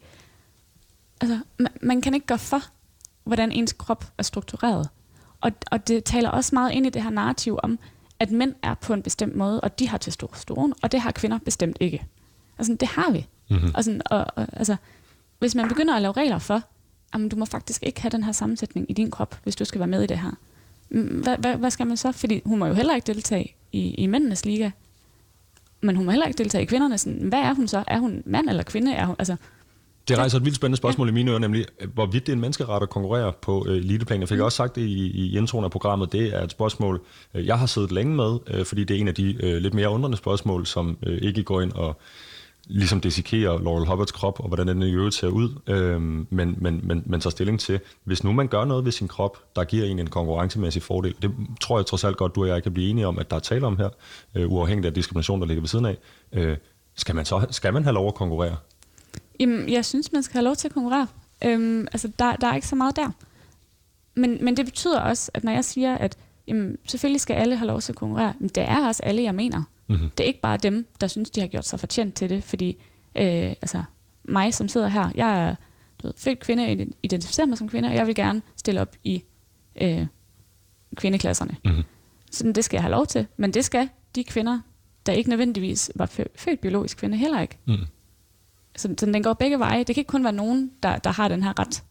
[1.20, 2.60] altså, man, man kan ikke gøre for,
[3.24, 4.88] hvordan ens krop er struktureret.
[5.40, 7.78] Og, og det taler også meget ind i det her narrativ om,
[8.18, 11.38] at mænd er på en bestemt måde, og de har testosteron, og det har kvinder
[11.38, 12.06] bestemt ikke.
[12.58, 13.26] Altså, det har vi.
[13.50, 13.70] Mm-hmm.
[13.74, 14.76] Og sådan, og, og, altså,
[15.38, 16.62] hvis man begynder at lave regler for,
[17.12, 19.78] at du må faktisk ikke have den her sammensætning i din krop, hvis du skal
[19.78, 20.30] være med i det her.
[20.88, 22.12] Hvad, hvad, hvad skal man så?
[22.12, 24.70] Fordi hun må jo heller ikke deltage i, i mændenes liga,
[25.80, 27.08] men hun må heller ikke deltage i kvindernes.
[27.20, 27.84] Hvad er hun så?
[27.86, 28.92] Er hun mand eller kvinde?
[28.92, 29.36] Er hun, altså,
[30.08, 31.10] det rejser et vildt spændende spørgsmål ja.
[31.10, 31.64] i mine ører, nemlig
[31.94, 34.20] hvorvidt det er en menneskeret at konkurrere på øh, eliteplan.
[34.20, 34.44] Jeg fik mm.
[34.44, 36.12] også sagt det i, i introen af programmet.
[36.12, 37.00] Det er et spørgsmål,
[37.34, 39.74] øh, jeg har siddet længe med, øh, fordi det er en af de øh, lidt
[39.74, 42.00] mere undrende spørgsmål, som øh, ikke går ind og
[42.66, 46.80] ligesom desikerer Laurel Hubbards krop, og hvordan den i øvrigt ser ud, øh, men, men,
[46.82, 49.84] men, men tager stilling til, hvis nu man gør noget ved sin krop, der giver
[49.84, 52.90] en en konkurrencemæssig fordel, det tror jeg trods alt godt, du og jeg kan blive
[52.90, 53.88] enige om, at der er tale om her,
[54.34, 55.96] øh, uafhængigt af diskrimination, der ligger ved siden af,
[56.32, 56.56] øh,
[56.96, 58.56] skal man så skal man have lov at konkurrere?
[59.40, 61.06] Jamen, jeg synes, man skal have lov til at konkurrere.
[61.44, 63.10] Øhm, altså, der, der er ikke så meget der.
[64.14, 66.16] Men, men det betyder også, at når jeg siger, at
[66.46, 69.34] jamen, selvfølgelig skal alle have lov til at konkurrere, men det er også alle, jeg
[69.34, 69.62] mener.
[69.88, 70.10] Mm-hmm.
[70.10, 72.68] Det er ikke bare dem, der synes, de har gjort sig fortjent til det, fordi
[73.16, 73.82] øh, altså,
[74.24, 75.54] mig, som sidder her, jeg er
[76.02, 79.22] du ved, født kvinde, identificerer mig som kvinde, og jeg vil gerne stille op i
[79.82, 80.06] øh,
[80.94, 81.56] kvindeklasserne.
[81.64, 81.82] Mm-hmm.
[82.30, 84.60] Så det skal jeg have lov til, men det skal de kvinder,
[85.06, 87.58] der ikke nødvendigvis var født biologisk kvinde, heller ikke.
[87.64, 87.76] Mm.
[88.76, 89.78] Så, så den går begge veje.
[89.78, 91.82] Det kan ikke kun være nogen, der, der har den her ret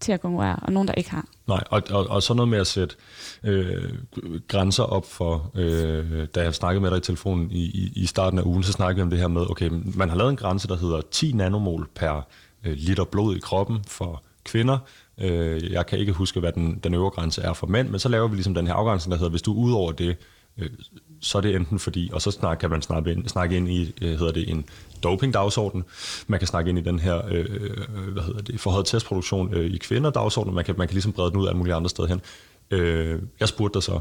[0.00, 1.26] til at konkurrere, og nogen, der ikke har.
[1.46, 2.94] Nej, og, og, og så noget med at sætte
[3.44, 3.94] øh,
[4.48, 8.38] grænser op for, øh, da jeg snakkede med dig i telefonen i, i, i starten
[8.38, 10.68] af ugen, så snakkede vi om det her med, okay, man har lavet en grænse,
[10.68, 12.26] der hedder 10 nanomol per
[12.64, 14.78] øh, liter blod i kroppen for kvinder.
[15.18, 18.08] Øh, jeg kan ikke huske, hvad den, den øvre grænse er for mænd, men så
[18.08, 20.16] laver vi ligesom den her afgrænsning, der hedder, hvis du er ud over det,
[20.58, 20.70] øh,
[21.20, 23.94] så er det enten fordi, og så snak, kan man snakke ind, snakke ind i,
[24.02, 24.64] øh, hedder det, en
[25.02, 25.84] doping-dagsorden.
[26.26, 29.70] Man kan snakke ind i den her, øh, øh, hvad hedder det, forhøjet testproduktion øh,
[29.70, 30.54] i kvinder-dagsorden.
[30.54, 32.20] Man kan, man kan ligesom brede den ud af mulige andre steder hen.
[32.70, 34.00] Øh, jeg spurgte dig så,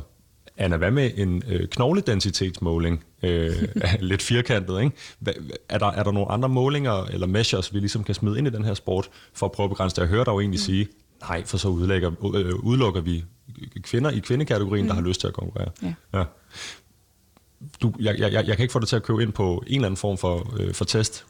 [0.58, 3.04] Anna, hvad med en øh, knogledensitetsmåling?
[3.24, 3.52] Øh,
[4.00, 4.96] lidt firkantet, ikke?
[5.20, 5.32] Hva,
[5.70, 8.50] er, der, er der nogle andre målinger eller measures, vi ligesom kan smide ind i
[8.50, 10.02] den her sport, for at prøve at begrænse det?
[10.02, 10.66] Jeg hører dig jo egentlig mm.
[10.66, 10.88] sige,
[11.22, 13.24] nej, for så udlægger, øh, udelukker vi
[13.82, 14.88] kvinder i kvindekategorien, mm.
[14.88, 15.70] der har lyst til at konkurrere.
[15.82, 15.94] Ja.
[16.14, 16.24] ja
[17.82, 19.86] du, jeg, jeg, jeg kan ikke få dig til at købe ind på en eller
[19.86, 21.26] anden form for, øh, for test.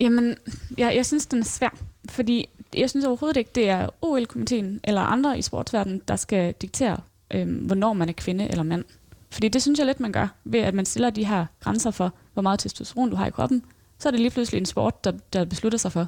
[0.00, 0.36] Jamen,
[0.78, 1.76] jeg, jeg synes, den er svær.
[2.08, 6.96] Fordi jeg synes overhovedet ikke, det er OL-komiteen eller andre i sportsverdenen, der skal diktere,
[7.30, 8.84] øh, hvornår man er kvinde eller mand.
[9.30, 12.14] Fordi det synes jeg lidt, man gør, ved at man stiller de her grænser for,
[12.32, 13.62] hvor meget testosteron du har i kroppen.
[13.98, 16.06] Så er det lige pludselig en sport, der, der beslutter sig for.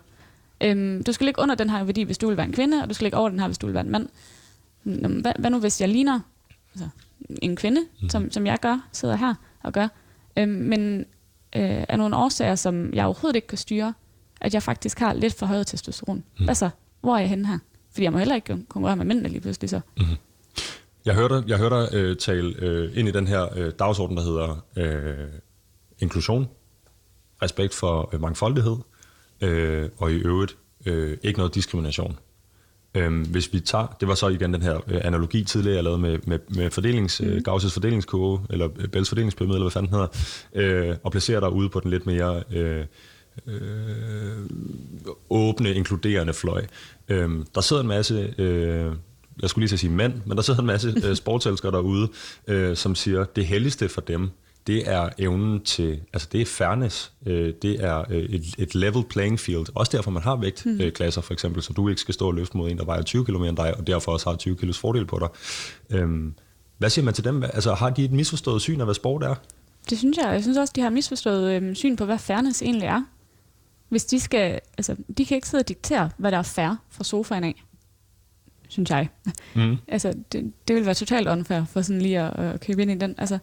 [0.61, 2.89] Øhm, du skal ligge under den her værdi, hvis du vil være en kvinde, og
[2.89, 4.09] du skal ligge over den her, hvis du vil være en mand.
[4.83, 6.21] Hvad, hvad nu, hvis jeg ligner
[6.75, 6.89] altså,
[7.43, 8.09] en kvinde, mm.
[8.09, 9.89] som, som jeg gør, sidder her og gør.
[10.37, 10.99] Øhm, men
[11.57, 13.95] øh, af nogle årsager, som jeg overhovedet ikke kan styre,
[14.41, 16.25] at jeg faktisk har lidt for højt testosteron.
[16.39, 16.49] Mm.
[16.49, 16.71] Altså,
[17.01, 17.59] hvor er jeg henne her?
[17.91, 19.81] Fordi jeg må heller ikke konkurrere med mændene lige pludselig så.
[19.97, 20.05] Mm.
[21.05, 24.23] Jeg hørte, jeg hørte dig øh, tale øh, ind i den her øh, dagsorden, der
[24.23, 25.29] hedder øh,
[25.99, 26.49] inklusion,
[27.43, 28.77] respekt for øh, mangfoldighed,
[29.41, 30.57] øh, og i øvrigt
[30.87, 32.19] øh, ikke noget diskrimination.
[32.95, 36.01] Øhm, hvis vi tager, det var så igen den her øh, analogi tidligere, jeg lavede
[36.01, 37.29] med, med, med fordelings, mm.
[37.29, 40.09] øh, Gauss' fordelingskurve, eller øh, Bells fordelingspyramide, eller hvad fanden den
[40.55, 42.85] hedder, øh, og placerer dig ude på den lidt mere øh,
[43.47, 44.47] øh,
[45.31, 46.65] åbne, inkluderende fløj.
[47.09, 48.93] Øhm, der sidder en masse, øh,
[49.43, 52.09] jeg skulle lige sige mænd, men der sidder en masse øh, sportselskere derude,
[52.49, 54.31] øh, som siger, det helligste for dem,
[54.67, 59.05] det er evnen til, altså det er fairness, øh, det er øh, et, et level
[59.05, 59.67] playing field.
[59.75, 61.25] Også derfor, man har vægtklasser mm.
[61.25, 63.45] for eksempel, så du ikke skal stå og løfte mod en, der vejer 20 km
[63.45, 65.29] end dig, og derfor også har 20 kilos fordel på dig.
[65.99, 66.35] Øhm,
[66.79, 67.43] hvad siger man til dem?
[67.43, 69.35] Altså har de et misforstået syn af, hvad sport er?
[69.91, 70.33] Det synes jeg.
[70.33, 73.03] Jeg synes også, de har misforstået øh, syn på, hvad fairness egentlig er.
[73.89, 77.05] Hvis de skal, altså, de kan ikke sidde og diktere, hvad der er fair fra
[77.05, 77.65] sofaen af,
[78.69, 79.09] synes jeg.
[79.55, 79.77] Mm.
[79.89, 82.95] altså, det, det vil være totalt unfair for sådan lige at, at købe ind i
[82.95, 83.15] den.
[83.19, 83.39] Altså,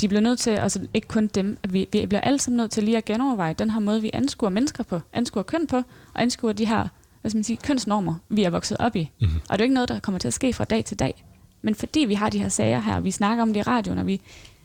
[0.00, 2.70] de bliver nødt til, altså ikke kun dem, at vi, vi bliver alle sammen nødt
[2.70, 5.76] til lige at genoverveje den her måde, vi anskuer mennesker på, anskuer køn på,
[6.14, 6.88] og anskuer de her
[7.20, 9.10] hvad skal man sige, kønsnormer, vi er vokset op i.
[9.20, 9.36] Mm-hmm.
[9.36, 11.24] Og det er jo ikke noget, der kommer til at ske fra dag til dag.
[11.62, 14.06] Men fordi vi har de her sager her, vi snakker om det i radioen, og
[14.06, 14.20] vi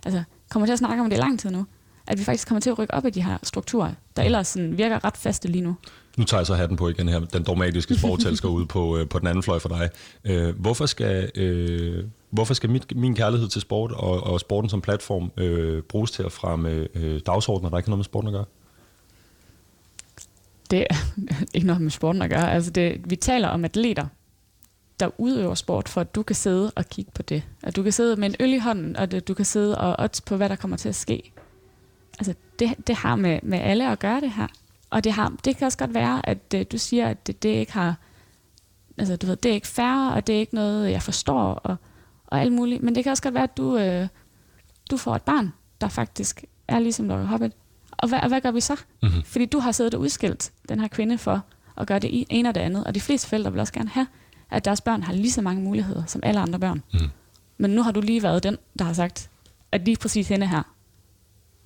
[0.05, 1.65] altså, kommer til at snakke om det i lang tid nu,
[2.07, 4.77] at vi faktisk kommer til at rykke op i de her strukturer, der ellers sådan
[4.77, 5.75] virker ret faste lige nu.
[6.17, 9.19] Nu tager jeg så hatten på igen her, den dogmatiske sportelsker ud på, øh, på
[9.19, 9.89] den anden fløj for dig.
[10.25, 12.03] Øh, hvorfor skal, øh,
[12.35, 16.23] hvorfor skal mit, min kærlighed til sport og, og sporten som platform øh, bruges til
[16.23, 18.45] at fremme øh, dagsordner, der ikke har noget med sporten at gøre?
[20.71, 20.95] Det er
[21.55, 22.53] ikke noget med sporten at gøre.
[22.53, 24.07] Altså det, vi taler om atleter,
[24.99, 27.43] der udøver sport, for at du kan sidde og kigge på det.
[27.63, 29.95] At du kan sidde med en øl i hånden, og at du kan sidde og
[29.99, 31.31] odds på, hvad der kommer til at ske.
[32.19, 34.47] Altså, det, det har med, med alle at gøre det her.
[34.89, 37.49] Og det, har, det kan også godt være, at øh, du siger, at det, det
[37.49, 37.95] ikke har...
[38.97, 41.75] Altså, du ved, det er ikke fair, og det er ikke noget, jeg forstår, og,
[42.27, 42.83] og alt muligt.
[42.83, 44.07] Men det kan også godt være, at du, uh,
[44.91, 47.51] du får et barn, der faktisk er ligesom Laura Hobbit.
[47.91, 48.75] Og hvad, og hvad gør vi så?
[49.03, 49.23] Mm-hmm.
[49.23, 51.41] Fordi du har siddet og udskilt den her kvinde for
[51.77, 52.83] at gøre det ene og det andet.
[52.83, 54.07] Og de fleste forældre vil også gerne have,
[54.51, 56.83] at deres børn har lige så mange muligheder som alle andre børn.
[56.93, 56.99] Mm.
[57.57, 59.29] Men nu har du lige været den, der har sagt,
[59.71, 60.74] at lige præcis hende her,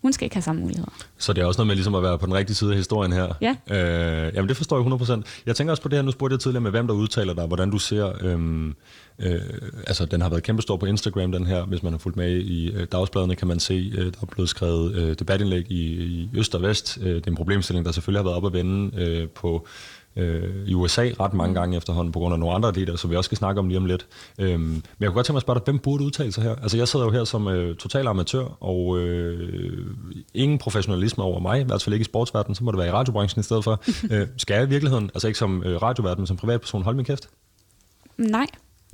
[0.02, 0.92] hun skal ikke have samme muligheder.
[1.18, 3.14] Så det er også noget med ligesom at være på den rigtige side af historien
[3.14, 3.34] her.
[3.42, 3.56] Ja.
[4.28, 5.24] Øh, jamen det forstår jeg 100%.
[5.46, 7.46] Jeg tænker også på det her, nu spurgte jeg tidligere med, hvem der udtaler dig,
[7.46, 8.76] hvordan du ser, øhm,
[9.20, 9.42] øh,
[9.88, 12.72] altså den har været kæmpestor på Instagram, den her, hvis man har fulgt med i
[12.72, 16.56] øh, dagsbladene, kan man se, øh, der er blevet skrevet øh, debatindlæg i, i Øst
[16.56, 16.98] og Vest.
[17.02, 19.68] Øh, det er en problemstilling, der selvfølgelig har været op at vende øh, på
[20.20, 23.16] øh, i USA ret mange gange efterhånden, på grund af nogle andre atleter, som vi
[23.16, 24.08] også skal snakke om lige om lidt.
[24.40, 26.56] Øhm, men jeg kunne godt tænke mig at spørge dig, hvem burde udtale sig her?
[26.56, 29.86] Altså jeg sidder jo her som øh, total amatør, og øh,
[30.34, 32.92] ingen professionalisme over mig, i hvert fald ikke i sportsverdenen, så må det være i
[32.92, 33.84] radiobranchen i stedet for.
[34.14, 37.06] øh, skal jeg i virkeligheden, altså ikke som øh, radioverden, men som privatperson, holde min
[37.06, 37.30] kæft?
[38.18, 38.48] Nej,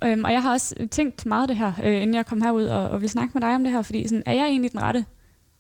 [0.04, 2.90] øhm, og jeg har også tænkt meget det her, øh, inden jeg kom herud og,
[2.90, 5.06] og vil snakke med dig om det her, fordi sådan, er jeg egentlig den rette,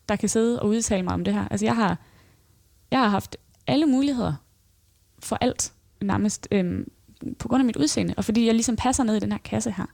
[0.09, 1.47] der kan sidde og udtale mig om det her?
[1.51, 1.97] Altså jeg har,
[2.91, 3.38] jeg har haft
[3.68, 4.34] alle muligheder
[5.26, 6.91] for alt, nærmest øhm,
[7.39, 9.71] på grund af mit udseende, og fordi jeg ligesom passer ned i den her kasse
[9.71, 9.86] her.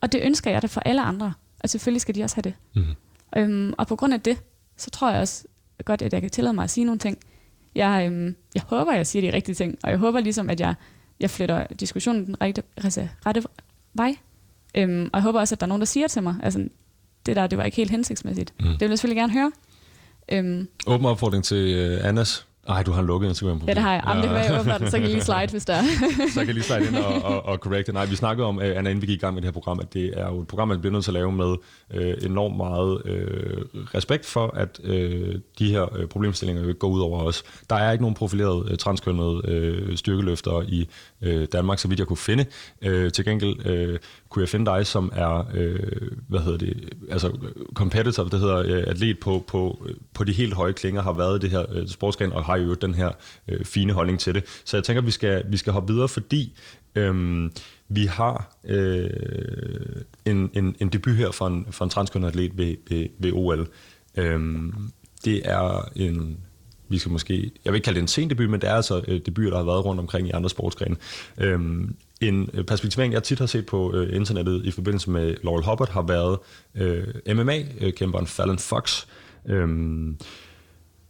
[0.00, 2.54] Og det ønsker jeg da for alle andre, og selvfølgelig skal de også have det.
[2.74, 2.94] Mm-hmm.
[3.36, 4.38] Øhm, og på grund af det,
[4.76, 5.44] så tror jeg også
[5.84, 7.18] godt, at jeg kan tillade mig at sige nogle ting.
[7.74, 10.74] Jeg, øhm, jeg håber, jeg siger de rigtige ting, og jeg håber ligesom, at jeg,
[11.20, 13.42] jeg flytter diskussionen den rette, altså, rette
[13.94, 14.16] vej.
[14.74, 16.68] Øhm, og jeg håber også, at der er nogen, der siger til mig, altså,
[17.26, 18.54] det der, det var ikke helt hensigtsmæssigt.
[18.60, 18.66] Mm.
[18.66, 19.52] Det vil jeg selvfølgelig gerne høre.
[20.28, 23.68] Øhm, Åben opfordring til uh, Annas Nej, du har en lukket Instagram-profil.
[23.68, 24.02] Ja, det har jeg.
[24.06, 25.82] Jamen, det kan være, jeg så kan jeg lige slide, hvis der
[26.34, 27.92] Så kan jeg lige slide ind og, og, og correcte.
[27.92, 29.94] Nej, vi snakkede om, Anna, inden vi gik i gang med det her program, at
[29.94, 31.54] det er jo et program, man bliver nødt til at lave med
[31.94, 33.56] øh, enormt meget øh,
[33.94, 37.42] respekt for, at øh, de her øh, problemstillinger ikke går ud over os.
[37.70, 40.88] Der er ikke nogen profilerede øh, transkønnede øh, styrkeløfter i
[41.22, 42.46] øh, Danmark, så vidt jeg kunne finde.
[42.82, 43.98] Øh, til gengæld øh,
[44.28, 47.38] kunne jeg finde dig, som er, øh, hvad hedder det, altså
[47.74, 51.42] competitor, det hedder øh, atlet på, på, øh, på de helt høje klinger, har været
[51.42, 53.10] det her øh, sportsgren, og har jo den her
[53.48, 54.44] øh, fine holdning til det.
[54.64, 56.58] Så jeg tænker, at vi skal, vi skal hoppe videre, fordi
[56.94, 57.50] øh,
[57.88, 59.10] vi har øh,
[60.24, 63.68] en, en, en debut her for en, for en transkønnet atlet ved, ved, ved OL.
[64.16, 64.40] Øh,
[65.24, 66.38] det er en
[66.92, 69.02] vi skal måske, jeg vil ikke kalde det en sen debut, men det er altså
[69.08, 70.96] øh, debuter, der har været rundt omkring i andre sportsgrene.
[71.38, 75.64] Øhm, en øh, perspektivering, jeg tit har set på øh, internettet i forbindelse med Laurel
[75.64, 76.38] Hubbard, har været
[76.74, 79.06] øh, MMA-kæmperen øh, Fallon Fox.
[79.46, 80.16] Øhm,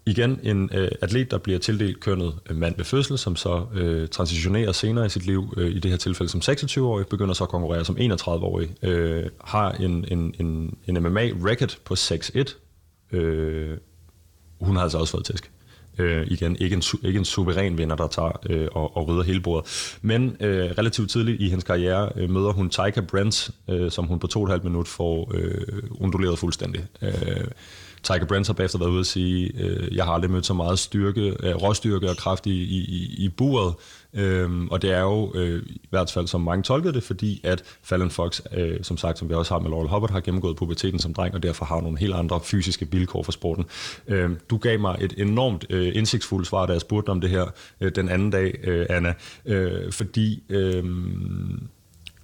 [0.06, 4.08] igen en øh, atlet, der bliver tildelt kønnet øh, mand ved fødsel, som så øh,
[4.08, 7.50] transitionerer senere i sit liv, øh, i det her tilfælde som 26-årig, begynder så at
[7.50, 13.16] konkurrere som 31-årig, øh, har en, en, en, en MMA-record på 6-1.
[13.16, 13.78] Øh,
[14.60, 15.50] hun har altså også fået tæsk.
[16.02, 19.40] Øh, igen, ikke en, ikke en suveræn vinder, der tager øh, og, og rydder hele
[19.40, 19.96] bordet.
[20.02, 24.18] Men øh, relativt tidligt i hendes karriere øh, møder hun Taika Brent, øh, som hun
[24.18, 26.84] på to og et halvt minut får øh, unduleret fuldstændig.
[27.02, 27.44] Øh,
[28.02, 30.78] Tiger Brent har bagefter været ude at sige, øh, jeg har aldrig mødt så meget
[30.78, 33.74] styrke, øh, råstyrke og kraft i, i, i buret.
[34.14, 37.62] Øhm, og det er jo øh, i hvert fald, som mange tolkede det, fordi at
[37.82, 40.98] Fallon Fox, øh, som sagt, som vi også har med Laurel Hubbard, har gennemgået puberteten
[40.98, 43.64] som dreng, og derfor har nogle helt andre fysiske vilkår for sporten.
[44.08, 47.46] Øhm, du gav mig et enormt øh, indsigtsfuldt svar, da jeg spurgte om det her
[47.80, 50.84] øh, den anden dag, øh, Anna, øh, fordi, øh,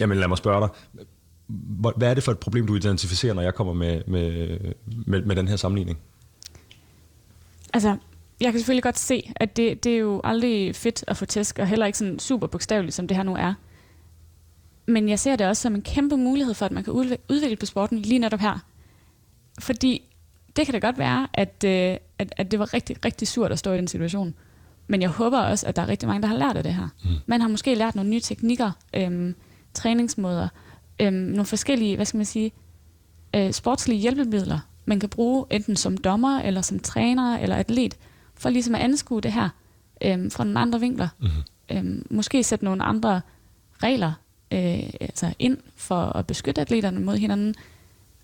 [0.00, 0.70] jamen lad mig spørge dig,
[1.96, 4.58] hvad er det for et problem, du identificerer, når jeg kommer med, med,
[5.06, 5.98] med, med den her sammenligning?
[7.72, 7.96] Altså,
[8.40, 11.58] jeg kan selvfølgelig godt se, at det, det er jo aldrig fedt at få tæsk,
[11.58, 13.54] og heller ikke sådan super bogstaveligt, som det her nu er.
[14.86, 17.56] Men jeg ser det også som en kæmpe mulighed for, at man kan udvi- udvikle
[17.56, 18.64] på sporten lige netop her.
[19.60, 20.02] Fordi
[20.56, 23.58] det kan da godt være, at, øh, at, at det var rigtig, rigtig surt at
[23.58, 24.34] stå i den situation.
[24.86, 26.88] Men jeg håber også, at der er rigtig mange, der har lært af det her.
[27.04, 27.10] Mm.
[27.26, 29.34] Man har måske lært nogle nye teknikker, øhm,
[29.74, 30.48] træningsmåder,
[31.00, 32.52] øhm, nogle forskellige, hvad skal man sige,
[33.36, 37.96] øh, sportslige hjælpemidler, man kan bruge enten som dommer, eller som træner, eller atlet,
[38.38, 39.48] for ligesom at anskue det her
[40.04, 41.08] øhm, fra nogle andre vinkler.
[41.18, 41.76] Mm-hmm.
[41.76, 43.20] Øhm, måske sætte nogle andre
[43.82, 44.12] regler
[44.52, 47.54] øh, altså ind for at beskytte atleterne mod hinanden.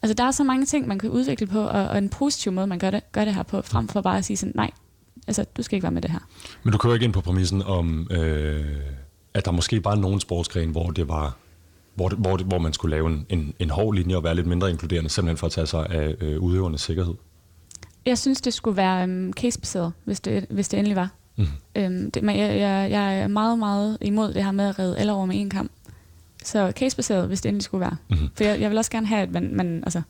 [0.03, 2.67] Altså der er så mange ting, man kan udvikle på, og, og en positiv måde,
[2.67, 4.71] man gør det, gør det her på, frem for bare at sige sådan, nej,
[5.27, 6.19] altså du skal ikke være med det her.
[6.63, 8.77] Men du kører ikke ind på præmissen om, øh,
[9.35, 11.37] at der måske var nogen sportsgren, hvor det var
[11.95, 14.47] hvor, det, hvor, hvor man skulle lave en, en, en hård linje og være lidt
[14.47, 17.15] mindre inkluderende, simpelthen for at tage sig af øh, udøvernes sikkerhed.
[18.07, 21.09] Jeg synes, det skulle være øhm, casebaseret, hvis det, hvis det endelig var.
[21.37, 21.47] Mhm.
[21.77, 24.99] Øhm, det, men jeg, jeg, jeg er meget, meget imod det her med at redde
[24.99, 25.71] alle over med en kamp.
[26.45, 27.97] Så casebaseret, hvis det endelig skulle være.
[28.11, 28.29] Mhm.
[28.37, 30.03] For jeg, jeg vil også gerne have, at man, man, altså,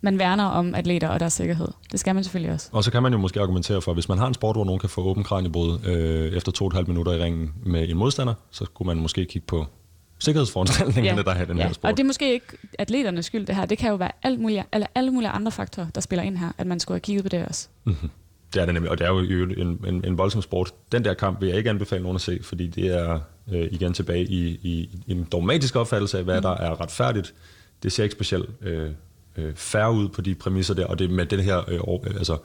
[0.00, 1.68] man værner om atleter og deres sikkerhed.
[1.92, 2.68] Det skal man selvfølgelig også.
[2.72, 4.64] Og så kan man jo måske argumentere for, at hvis man har en sport, hvor
[4.64, 7.88] nogen kan få åben kranjebrud øh, efter to og et halvt minutter i ringen med
[7.88, 9.66] en modstander, så kunne man måske kigge på
[10.24, 11.90] sikkerhedsforanstaltningerne, der har den her sport.
[11.90, 12.46] Og det er måske ikke
[12.78, 13.66] atleternes skyld, det her.
[13.66, 16.52] Det kan jo være alt mulige, eller alle mulige andre faktorer, der spiller ind her,
[16.58, 17.68] at man skulle have kigget på det også.
[18.54, 20.72] Det er det nemlig, og det er jo en, en, en voldsom sport.
[20.92, 23.20] Den der kamp vil jeg ikke anbefale nogen at se, fordi det er
[23.52, 26.42] øh, igen tilbage i, i, i en dogmatisk opfattelse af, hvad mm.
[26.42, 27.34] der er retfærdigt.
[27.82, 28.90] Det ser ikke specielt øh,
[29.36, 32.36] øh, færre ud på de præmisser der, og det med det her øh, øh, altså,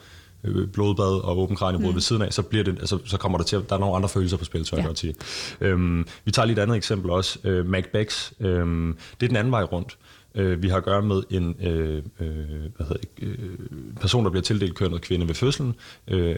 [0.74, 1.94] blodbad og åben kraniebrud mm.
[1.96, 3.96] ved siden af, så, bliver det, altså, så kommer der til at, der er nogle
[3.96, 4.88] andre følelser på spil, tør jeg Ja.
[4.88, 5.16] godt sige.
[5.62, 7.40] Øhm, vi tager lige et andet eksempel også.
[7.44, 9.98] Øh, Macbeth, øhm, det er den anden vej rundt.
[10.36, 12.36] Øh, vi har at gøre med en øh, øh,
[12.76, 13.38] hvad hedder øh,
[14.02, 15.76] person, der bliver tildelt kønnet kvinde ved fødslen,
[16.08, 16.36] øh,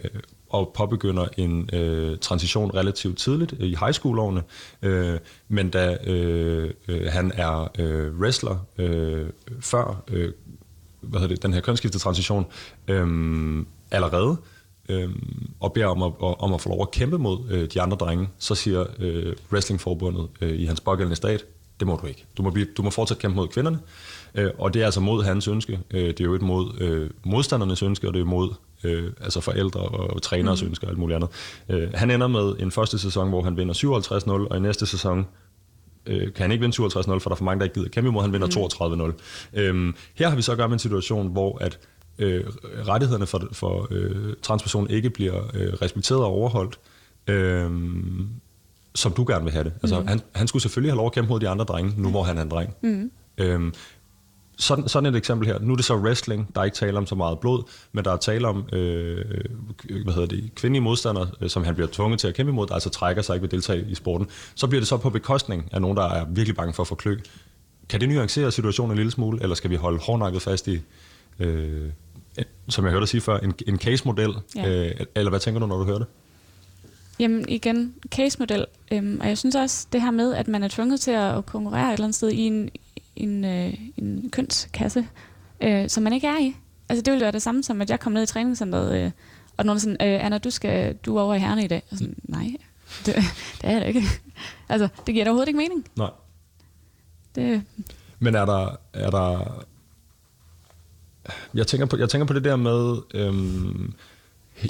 [0.50, 4.42] og påbegynder en øh, transition relativt tidligt øh, i high school-årene.
[4.82, 9.26] Øh, men da øh, øh, han er øh, wrestler øh,
[9.60, 10.32] før øh,
[11.00, 12.46] hvad hedder det, den her kønsskiftetransition
[12.88, 13.06] øh,
[13.92, 14.36] allerede,
[14.88, 15.10] øh,
[15.60, 18.28] og beder om at, om at få lov at kæmpe mod øh, de andre drenge,
[18.38, 21.44] så siger øh, wrestlingforbundet øh, i hans pågældende stat,
[21.80, 22.24] det må du ikke.
[22.36, 23.78] Du må, blive, du må fortsat kæmpe mod kvinderne,
[24.34, 25.78] øh, og det er altså mod hans ønske.
[25.90, 28.50] Øh, det er jo et mod øh, modstandernes ønske, og det er mod
[28.84, 30.68] øh, altså forældre og, træneres mm.
[30.68, 31.30] ønsker og alt muligt andet.
[31.68, 35.26] Øh, han ender med en første sæson, hvor han vinder 57-0, og i næste sæson
[36.06, 38.08] øh, kan han ikke vinde 57-0, for der er for mange, der ikke gider kæmpe
[38.08, 39.12] imod, han vinder
[39.54, 39.60] 32-0.
[39.60, 41.78] Øhm, her har vi så at gøre med en situation, hvor at
[42.18, 42.44] øh,
[42.88, 46.78] rettighederne for, for øh, transpersoner ikke bliver øh, respekteret og overholdt,
[47.26, 47.70] øh,
[48.94, 49.72] som du gerne vil have det.
[49.82, 50.06] Altså, mm.
[50.06, 52.38] han, han skulle selvfølgelig have lov at kæmpe mod de andre drenge, nu hvor han
[52.38, 52.74] er en dreng.
[52.82, 53.10] Mm.
[53.38, 53.74] Øhm,
[54.58, 55.58] sådan, sådan et eksempel her.
[55.58, 58.12] Nu er det så wrestling, der er ikke tale om så meget blod, men der
[58.12, 59.24] er tale om øh,
[60.04, 62.74] hvad hedder det, kvindelige modstandere, øh, som han bliver tvunget til at kæmpe imod, der
[62.74, 64.26] altså trækker sig ikke ved deltage i sporten.
[64.54, 66.94] Så bliver det så på bekostning af nogen, der er virkelig bange for at få
[66.94, 67.16] klø.
[67.88, 70.80] Kan det nuancere situationen en lille smule, eller skal vi holde hårdnakket fast i,
[71.38, 71.90] øh,
[72.68, 74.34] som jeg hørte dig sige før, en, en case-model?
[74.56, 74.68] Ja.
[74.68, 76.06] Øh, eller hvad tænker du, når du hører det?
[77.18, 78.66] Jamen igen, case-model.
[78.92, 81.88] Øhm, og jeg synes også, det her med, at man er tvunget til at konkurrere
[81.88, 82.70] et eller andet sted i en,
[83.16, 85.08] en, øh, en kønskasse,
[85.60, 86.56] øh, som man ikke er i.
[86.88, 89.10] Altså det ville være det samme som, at jeg kom ned i træningscenteret, øh,
[89.56, 91.82] og nogen er sådan, øh, Anna, du, skal, du er over i herne i dag.
[91.90, 92.46] Og sådan, nej,
[93.06, 93.24] det, det
[93.62, 94.02] er jeg da ikke.
[94.68, 95.88] altså, det giver da overhovedet ikke mening.
[95.96, 96.10] Nej.
[97.34, 97.62] Det,
[98.18, 99.64] Men er der, er der
[101.54, 103.94] jeg tænker på, jeg tænker på det der med, øhm,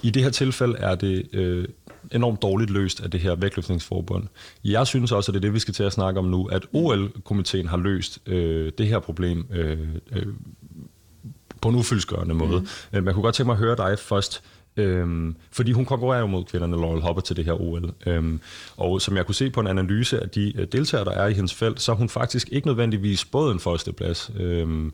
[0.03, 1.69] i det her tilfælde er det øh,
[2.13, 4.25] enormt dårligt løst af det her vægtløftningsforbund.
[4.65, 6.67] Jeg synes også, at det er det, vi skal til at snakke om nu, at
[6.73, 9.79] OL-komiteen har løst øh, det her problem øh,
[10.13, 10.27] øh,
[11.61, 12.61] på en ufyldsgørende måde.
[12.61, 12.67] Mm.
[12.93, 14.43] Øh, Man kunne godt tænke mig at høre dig først,
[14.77, 17.93] Øhm, fordi hun konkurrerer jo mod kvinderne, Laurel Hopper, til det her OL.
[18.07, 18.41] Øhm,
[18.77, 21.33] og som jeg kunne se på en analyse af de øh, deltagere, der er i
[21.33, 24.93] hendes felt, så er hun faktisk ikke nødvendigvis både en førsteplads, øhm,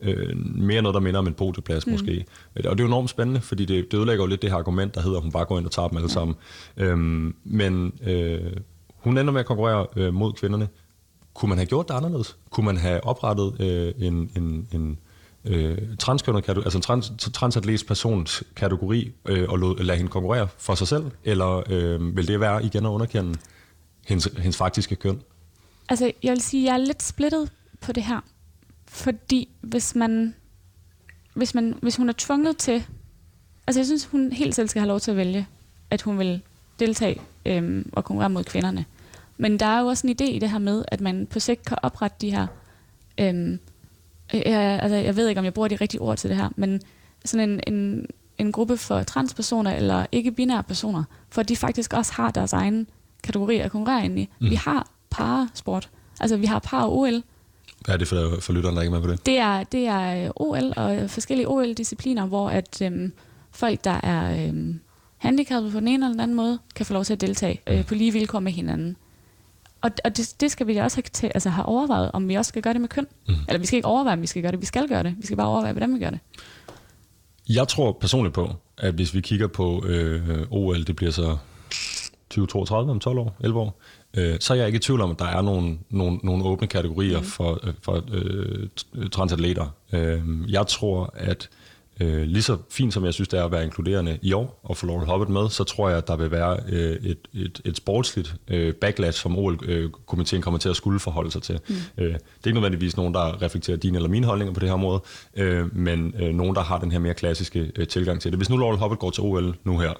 [0.00, 1.92] øh, mere noget, der minder om en podieplads mm.
[1.92, 2.24] måske.
[2.56, 4.94] Og det er jo enormt spændende, fordi det, det ødelægger jo lidt det her argument,
[4.94, 6.36] der hedder, at hun bare går ind og tager dem alle sammen.
[6.76, 8.52] Øhm, men øh,
[8.96, 10.68] hun ender med at konkurrere øh, mod kvinderne.
[11.34, 12.36] Kunne man have gjort det anderledes?
[12.50, 14.98] Kunne man have oprettet øh, en, en, en
[15.44, 20.74] øh, transkønnet altså en trans, transatlets persons kategori, øh, og lod, lade hende konkurrere for
[20.74, 21.04] sig selv?
[21.24, 23.38] Eller øh, vil det være igen at underkende
[24.06, 25.20] hendes, hendes faktiske køn?
[25.88, 28.20] altså, jeg vil sige, at jeg er lidt splittet på det her.
[28.88, 30.34] Fordi hvis man,
[31.34, 32.84] hvis man hvis hun er tvunget til...
[33.66, 35.46] Altså, jeg synes, hun helt selv skal have lov til at vælge,
[35.90, 36.42] at hun vil
[36.78, 38.84] deltage øhm, og konkurrere mod kvinderne.
[39.36, 41.64] Men der er jo også en idé i det her med, at man på sigt
[41.64, 42.46] kan oprette de her
[43.18, 43.58] øhm,
[44.32, 46.80] jeg, altså, jeg ved ikke, om jeg bruger de rigtige ord til det her, men
[47.24, 48.06] sådan en, en,
[48.38, 52.86] en gruppe for transpersoner eller ikke-binære personer, for de faktisk også har deres egen
[53.22, 54.28] kategori at konkurrere ind i.
[54.40, 54.50] Mm.
[54.50, 57.22] Vi har parasport, altså vi har par-OL,
[57.84, 59.26] Hvad er det for, for lytteren, der ikke er med på det?
[59.26, 63.12] det er, det er øh, OL og forskellige OL-discipliner, hvor at øhm,
[63.52, 64.80] folk, der er øhm,
[65.18, 67.86] handicappede på den ene eller den anden måde, kan få lov til at deltage øh,
[67.86, 68.96] på lige vilkår med hinanden.
[69.80, 72.34] Og, og det, det skal vi da også have, til, altså have overvejet, om vi
[72.34, 73.06] også skal gøre det med køn.
[73.28, 73.34] Mm.
[73.48, 74.60] Eller vi skal ikke overveje, om vi skal gøre det.
[74.60, 75.14] Vi skal gøre det.
[75.18, 76.18] Vi skal bare overveje, hvordan vi gør det.
[77.48, 81.36] Jeg tror personligt på, at hvis vi kigger på øh, OL, det bliver så
[82.30, 83.80] 2032 om 12 år, 11 år,
[84.16, 86.66] øh, så er jeg ikke i tvivl om, at der er nogle, nogle, nogle åbne
[86.66, 87.24] kategorier mm.
[87.24, 89.66] for, øh, for øh, t- transatleter.
[89.92, 91.48] Øh, jeg tror, at
[92.00, 94.76] øh, lige så fint som jeg synes, det er at være inkluderende i år og
[94.76, 97.76] få Laurel Hobbit med, så tror jeg, at der vil være øh, et, et, et
[97.76, 101.60] sportsligt øh, backlash, som OL-komiteen kommer til at skulle forholde sig til.
[101.68, 101.74] Mm.
[101.98, 104.74] Øh, det er ikke nødvendigvis nogen, der reflekterer dine eller mine holdninger på det her
[104.74, 105.00] område,
[105.36, 108.38] øh, men øh, nogen, der har den her mere klassiske øh, tilgang til det.
[108.38, 109.92] Hvis nu Laurel Hobbit går til OL nu her,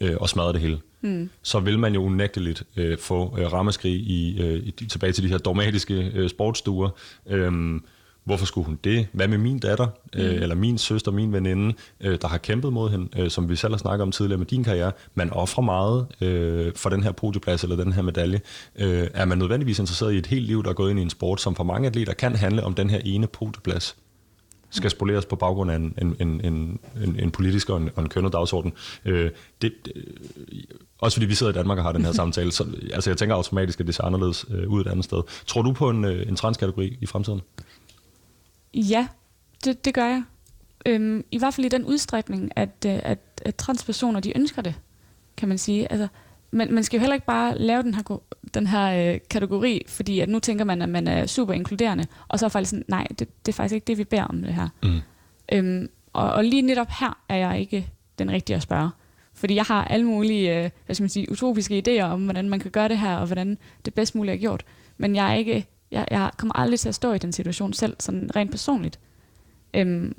[0.00, 0.80] øh, og smadrer det hele, mm.
[1.42, 5.28] Så vil man jo unægteligt øh, få øh, rammeskrig i, øh, i, tilbage til de
[5.28, 6.90] her dogmatiske øh, sportsstuer.
[7.26, 7.80] Øh,
[8.26, 9.06] hvorfor skulle hun det?
[9.12, 10.20] Hvad med min datter, mm.
[10.20, 13.56] øh, eller min søster, min veninde, øh, der har kæmpet mod hende, øh, som vi
[13.56, 14.92] selv har snakket om tidligere med din karriere.
[15.14, 18.40] Man offrer meget øh, for den her podieplads eller den her medalje.
[18.78, 21.10] Øh, er man nødvendigvis interesseret i et helt liv, der er gået ind i en
[21.10, 23.96] sport, som for mange atleter kan handle om den her ene podieplads?
[24.70, 28.02] Skal spoleres på baggrund af en, en, en, en, en, en politisk og en, og
[28.02, 28.72] en kønnet dagsorden.
[29.04, 29.30] Øh,
[29.62, 29.92] det, det,
[30.98, 33.34] også fordi vi sidder i Danmark og har den her samtale, så altså jeg tænker
[33.34, 35.22] automatisk, at det ser anderledes øh, ud et andet sted.
[35.46, 37.40] Tror du på en, øh, en transkategori i fremtiden?
[38.74, 39.08] Ja,
[39.64, 40.22] det, det gør jeg.
[40.86, 44.74] Øhm, I hvert fald i den udstrækning, at, øh, at, at transpersoner, de ønsker det,
[45.36, 45.92] kan man sige.
[45.92, 46.08] Altså,
[46.56, 48.20] men man skal jo heller ikke bare lave den her,
[48.54, 52.38] den her øh, kategori, fordi at nu tænker man, at man er super inkluderende, og
[52.38, 54.54] så er faktisk sådan, nej, det, det er faktisk ikke det, vi beder om det
[54.54, 54.68] her.
[54.82, 55.00] Mm.
[55.52, 57.88] Øhm, og, og lige netop her er jeg ikke
[58.18, 58.90] den rigtige at spørge.
[59.34, 62.60] Fordi jeg har alle mulige øh, hvad skal man sige, utopiske idéer om, hvordan man
[62.60, 64.64] kan gøre det her, og hvordan det bedst muligt er gjort.
[64.98, 67.96] Men jeg er ikke jeg, jeg kommer aldrig til at stå i den situation selv,
[68.00, 68.98] sådan rent personligt.
[69.74, 70.14] Øhm,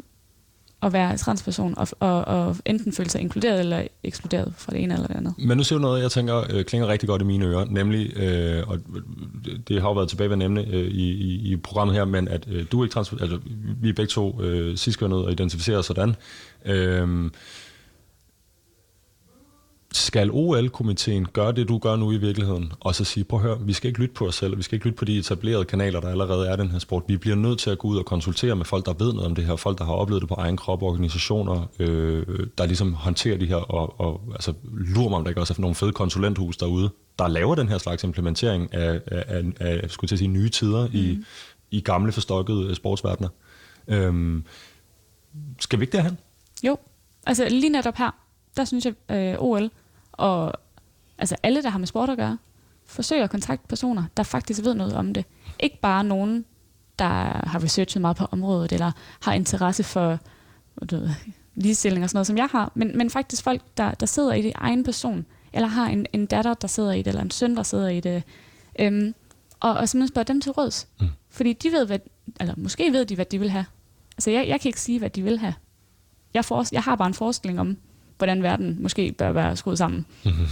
[0.83, 4.93] at være transperson og, og, og enten føle sig inkluderet eller ekskluderet fra det ene
[4.93, 5.33] eller det andet.
[5.37, 8.17] Men nu ser du noget, jeg tænker øh, klinger rigtig godt i mine ører, nemlig,
[8.17, 8.79] øh, og
[9.67, 12.47] det har jo været tilbage ved emne øh, i, i, i programmet her, men at
[12.51, 13.39] øh, du er ikke trans, altså
[13.81, 16.15] vi er begge to øh, cis og identificerer sådan.
[16.65, 17.29] Øh,
[19.91, 23.57] skal OL-komiteen gøre det, du gør nu i virkeligheden, og så sige, prøv at høre,
[23.61, 25.99] vi skal ikke lytte på os selv, vi skal ikke lytte på de etablerede kanaler,
[25.99, 27.03] der allerede er den her sport.
[27.07, 29.35] Vi bliver nødt til at gå ud og konsultere med folk, der ved noget om
[29.35, 32.25] det her, folk, der har oplevet det på egen krop, organisationer, øh,
[32.57, 35.61] der ligesom håndterer de her, og, og altså, lurer mig, om der ikke også er
[35.61, 40.09] nogle fede konsulenthus derude, der laver den her slags implementering af, af, af, af skulle
[40.09, 40.95] til at sige, nye tider mm.
[40.95, 41.17] i,
[41.71, 43.29] i gamle forstokkede sportsverdener.
[43.87, 44.43] Øhm,
[45.59, 46.17] skal vi ikke derhen?
[46.63, 46.77] Jo,
[47.25, 48.26] altså lige netop her,
[48.57, 49.71] der synes jeg, øh, OL
[50.11, 50.53] og
[51.17, 52.37] altså alle, der har med sport at gøre,
[52.85, 55.25] forsøger at kontakte personer, der faktisk ved noget om det.
[55.59, 56.45] Ikke bare nogen,
[56.99, 57.05] der
[57.47, 58.91] har researchet meget på området, eller
[59.21, 60.19] har interesse for
[60.91, 61.09] du ved,
[61.55, 64.41] ligestilling og sådan noget, som jeg har, men, men faktisk folk, der, der sidder i
[64.41, 67.55] det egen person, eller har en, en datter, der sidder i det, eller en søn,
[67.55, 68.23] der sidder i det,
[68.79, 69.13] øhm,
[69.59, 70.87] og, og simpelthen spørge dem til råds.
[70.99, 71.07] Mm.
[71.29, 71.99] Fordi de ved, hvad,
[72.39, 73.65] eller måske ved de, hvad de vil have.
[74.17, 75.53] Altså, jeg, jeg kan ikke sige, hvad de vil have.
[76.33, 77.77] Jeg, for, jeg har bare en forestilling om,
[78.17, 80.05] hvordan verden måske bør være skruet sammen.
[80.25, 80.47] Mm-hmm.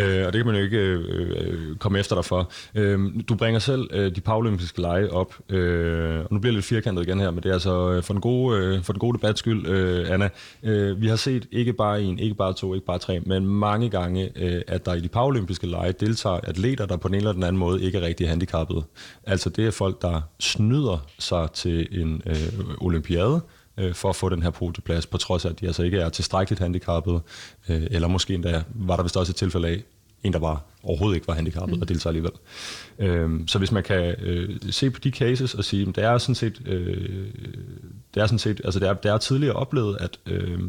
[0.00, 2.50] øh, og det kan man jo ikke øh, øh, komme efter dig for.
[2.74, 6.66] Øh, du bringer selv øh, de paralympiske lege op, øh, og nu bliver det lidt
[6.66, 9.18] firkantet igen her, men det er altså øh, for den gode, øh, for den gode
[9.18, 10.28] debats skyld, øh, Anna.
[10.62, 13.90] Øh, vi har set ikke bare en, ikke bare to, ikke bare tre, men mange
[13.90, 17.32] gange, øh, at der i de paralympiske lege deltager atleter, der på den ene eller
[17.32, 18.82] den anden måde ikke er rigtig handicappede.
[19.26, 22.34] Altså det er folk, der snyder sig til en øh,
[22.80, 23.40] olympiade,
[23.78, 26.08] øh, for at få den her podieplads, på trods af, at de altså ikke er
[26.08, 27.20] tilstrækkeligt handicappede,
[27.68, 29.82] øh, eller måske endda var der vist også et tilfælde af,
[30.22, 31.82] en, der var, overhovedet ikke var handicappet mm.
[31.82, 32.32] og deltager alligevel.
[32.98, 36.18] Øh, så hvis man kan øh, se på de cases og sige, at det er
[36.18, 37.26] sådan set, øh,
[38.14, 40.60] det er sådan set, altså det er, det er tidligere oplevet, at øh,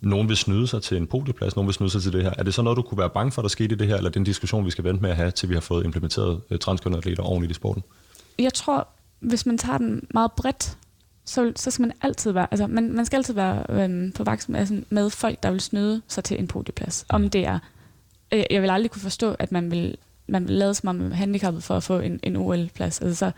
[0.00, 2.32] nogen vil snyde sig til en podieplads, nogen vil snyde sig til det her.
[2.38, 4.10] Er det så noget, du kunne være bange for, der skete i det her, eller
[4.10, 6.98] den diskussion, vi skal vente med at have, til vi har fået implementeret øh, transkønnede
[6.98, 7.82] atleter ordentligt i sporten?
[8.38, 8.88] Jeg tror,
[9.20, 10.76] hvis man tager den meget bredt,
[11.30, 14.48] så, så skal man altid være, altså man, man skal altid være øhm, på vagt
[14.48, 17.06] med, altså, med folk, der vil snyde sig til en podieplads.
[17.08, 17.58] Om det er,
[18.32, 21.62] øh, jeg vil aldrig kunne forstå, at man vil, man vil lade som om handicappet
[21.62, 23.00] for at få en, en OL-plads.
[23.00, 23.32] Altså, så,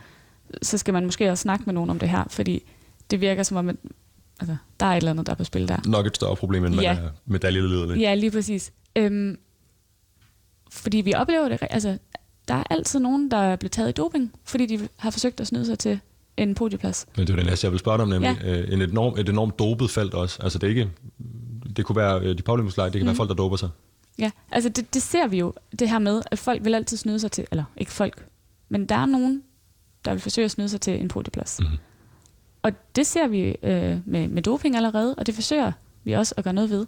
[0.63, 2.63] så skal man måske også snakke med nogen om det her, fordi
[3.11, 3.77] det virker som om, at
[4.41, 5.77] altså, der er et eller andet, der er på spil der.
[5.87, 6.95] Nok et større problem, end ja.
[6.95, 8.01] man er medaljelederlig.
[8.01, 8.73] Ja, lige præcis.
[8.97, 9.39] Øhm,
[10.71, 11.99] fordi vi oplever det, altså,
[12.49, 15.47] der er altid nogen, der er blevet taget i doping, fordi de har forsøgt at
[15.47, 16.01] snyde sig til
[16.37, 17.07] en podieplads.
[17.17, 18.61] Men det er det næste, jeg vil spørge dig om, nemlig ja.
[18.61, 20.39] øh, en enorm, et enormt dopet felt også.
[20.43, 20.91] Altså det er ikke,
[21.77, 23.07] det kunne være øh, de lege, det kan mm.
[23.07, 23.69] være folk, der doper sig.
[24.19, 27.19] Ja, altså det, det ser vi jo, det her med, at folk vil altid snyde
[27.19, 28.27] sig til, eller ikke folk,
[28.69, 29.43] men der er nogen,
[30.05, 31.61] der vil forsøge at snyde sig til en podieplads.
[31.61, 31.67] Mm.
[32.63, 35.73] Og det ser vi øh, med, med doping allerede, og det forsøger
[36.05, 36.87] vi også at gøre noget ved.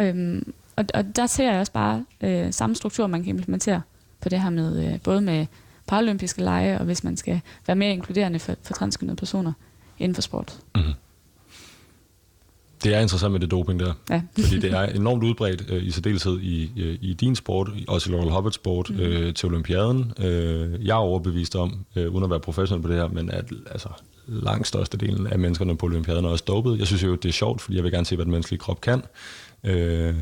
[0.00, 3.82] Øhm, og, og der ser jeg også bare øh, samme struktur, man kan implementere
[4.20, 5.46] på det her med, øh, både med
[5.90, 9.52] paralympiske lege, og hvis man skal være mere inkluderende for, for transkønnede personer
[9.98, 10.58] inden for sport.
[10.74, 10.92] Mm-hmm.
[12.84, 14.22] Det er interessant med det doping der, ja.
[14.40, 18.12] fordi det er enormt udbredt øh, i særdeleshed i, øh, i din sport, også i
[18.12, 19.00] Laurel Hubbard sport, mm.
[19.00, 20.12] øh, til Olympiaden.
[20.18, 23.44] Øh, jeg er overbevist om, øh, uden at være professionel på det her, men at
[23.70, 23.88] altså,
[24.26, 26.78] langt størstedelen af menneskerne på Olympiaden er også dopet.
[26.78, 28.80] Jeg synes jo, det er sjovt, fordi jeg vil gerne se, hvad den menneskelige krop
[28.80, 29.02] kan.
[29.64, 30.14] Øh,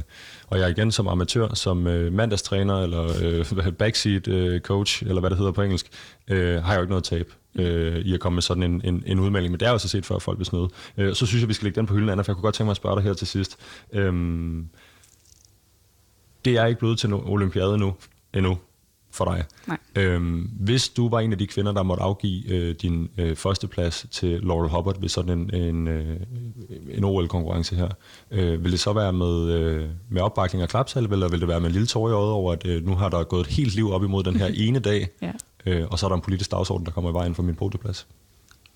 [0.51, 5.21] og jeg er igen som amatør, som øh, mandagstræner eller øh, backseat øh, coach, eller
[5.21, 5.87] hvad det hedder på engelsk,
[6.29, 9.03] øh, har jeg jo ikke noget tab øh, i at komme med sådan en, en,
[9.07, 9.53] en udmelding.
[9.53, 10.69] Men det er jo så set før, at folk vil snyde.
[10.97, 12.55] Øh, så synes jeg, vi skal lægge den på hylden, Anna, for jeg kunne godt
[12.55, 13.57] tænke mig at spørge dig her til sidst.
[13.93, 14.13] Øh,
[16.45, 17.95] det er ikke blevet til no- olympiade nu,
[18.35, 18.59] endnu
[19.11, 19.45] for dig.
[19.67, 19.79] Nej.
[19.95, 23.67] Øhm, hvis du var en af de kvinder, der måtte afgive øh, din øh, første
[23.67, 26.17] plads til Laurel Hubbard ved sådan en, en, øh,
[26.91, 27.89] en OL-konkurrence her,
[28.31, 31.61] øh, vil det så være med, øh, med opbakning og klapsal, eller vil det være
[31.61, 33.75] med en lille tår i øjet over, at øh, nu har der gået et helt
[33.75, 35.33] liv op imod den her ene dag, ja.
[35.67, 38.07] øh, og så er der en politisk dagsorden, der kommer i vejen for min podieplads?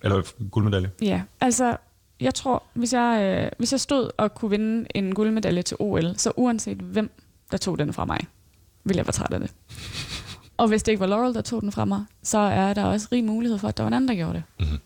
[0.02, 0.90] Eller guldmedalje?
[1.02, 1.76] Ja, altså
[2.20, 6.16] jeg tror, hvis jeg, øh, hvis jeg stod og kunne vinde en guldmedalje til OL,
[6.16, 7.10] så uanset hvem,
[7.50, 8.18] der tog den fra mig,
[8.84, 9.54] ville jeg være træt af det.
[10.62, 13.08] Og hvis det ikke var Laurel, der tog den fra mig, så er der også
[13.12, 14.42] rig mulighed for, at der var en anden, der gjorde det.
[14.60, 14.78] Mm-hmm.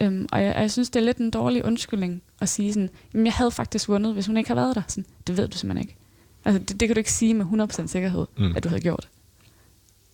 [0.00, 3.26] Øhm, og jeg, jeg synes, det er lidt en dårlig undskyldning at sige sådan, jamen
[3.26, 4.82] jeg havde faktisk vundet, hvis hun ikke havde været der.
[4.88, 5.96] Sådan, det ved du simpelthen ikke.
[6.44, 8.52] Altså, det, det kan du ikke sige med 100% sikkerhed, mm.
[8.56, 9.08] at du havde gjort.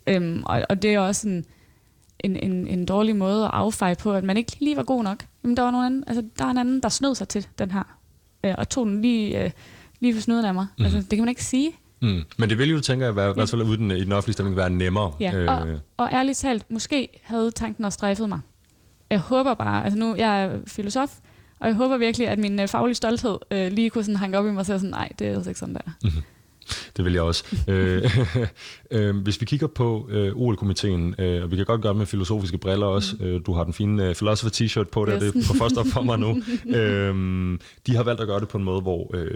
[0.06, 1.44] Øhm, og, og det er også en,
[2.20, 5.26] en, en, en dårlig måde at affeje på, at man ikke lige var god nok.
[5.44, 7.70] Jamen, der var nogen anden, altså, der er en anden, der snød sig til den
[7.70, 7.98] her,
[8.44, 9.50] øh, og tog den lige, øh,
[10.00, 10.66] lige for snuden af mig.
[10.78, 10.84] Mm.
[10.84, 11.72] Altså, det kan man ikke sige.
[12.02, 12.22] Mm.
[12.38, 14.32] Men det ville jo, tænker jeg, være, i hvert fald ude den, i den offentlige
[14.32, 15.12] stemning, være nemmere.
[15.20, 15.48] Ja, øh.
[15.48, 18.40] og, og ærligt talt, måske havde tanken også strejfet mig.
[19.10, 21.10] Jeg håber bare, altså nu, jeg er filosof,
[21.60, 24.46] og jeg håber virkelig, at min øh, faglige stolthed øh, lige kunne sådan hanke op
[24.46, 25.80] i mig og sige sådan, nej, det er altså ikke sådan, der.
[26.04, 26.22] Mm-hmm.
[26.96, 27.44] Det vil jeg også.
[27.68, 28.16] øh,
[28.90, 32.06] øh, hvis vi kigger på øh, OL-komiteen, øh, og vi kan godt gøre det med
[32.06, 33.26] filosofiske briller også, mm.
[33.26, 35.22] øh, du har den fine øh, philosopher t-shirt på, der yes.
[35.22, 36.42] det er på først op for mig nu.
[36.78, 39.30] øh, de har valgt at gøre det på en måde, hvor øh,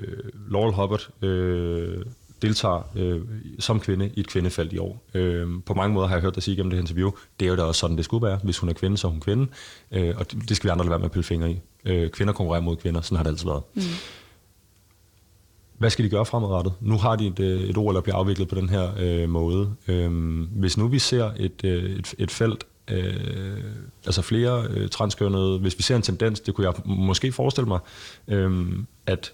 [0.51, 2.05] Laurel Hubbard øh,
[2.43, 3.21] deltager øh,
[3.59, 5.05] som kvinde i et kvindefelt i år.
[5.15, 7.51] Øh, på mange måder har jeg hørt dig sige gennem det her interview, det er
[7.51, 8.39] jo da også sådan, det skulle være.
[8.43, 9.47] Hvis hun er kvinde, så er hun kvinde.
[9.93, 11.61] Øh, og det, det skal vi andre lade være med at pille fingre i.
[11.85, 13.63] Øh, kvinder konkurrerer mod kvinder, sådan har det altid været.
[13.75, 13.83] Mm.
[15.79, 16.73] Hvad skal de gøre fremadrettet?
[16.81, 19.75] Nu har de et, øh, et ord, der bliver afviklet på den her øh, måde.
[19.89, 23.65] Øh, hvis nu vi ser et, øh, et, et felt, øh,
[24.07, 27.79] altså flere øh, transkønnede, hvis vi ser en tendens, det kunne jeg måske forestille mig,
[28.29, 28.73] øh,
[29.07, 29.33] at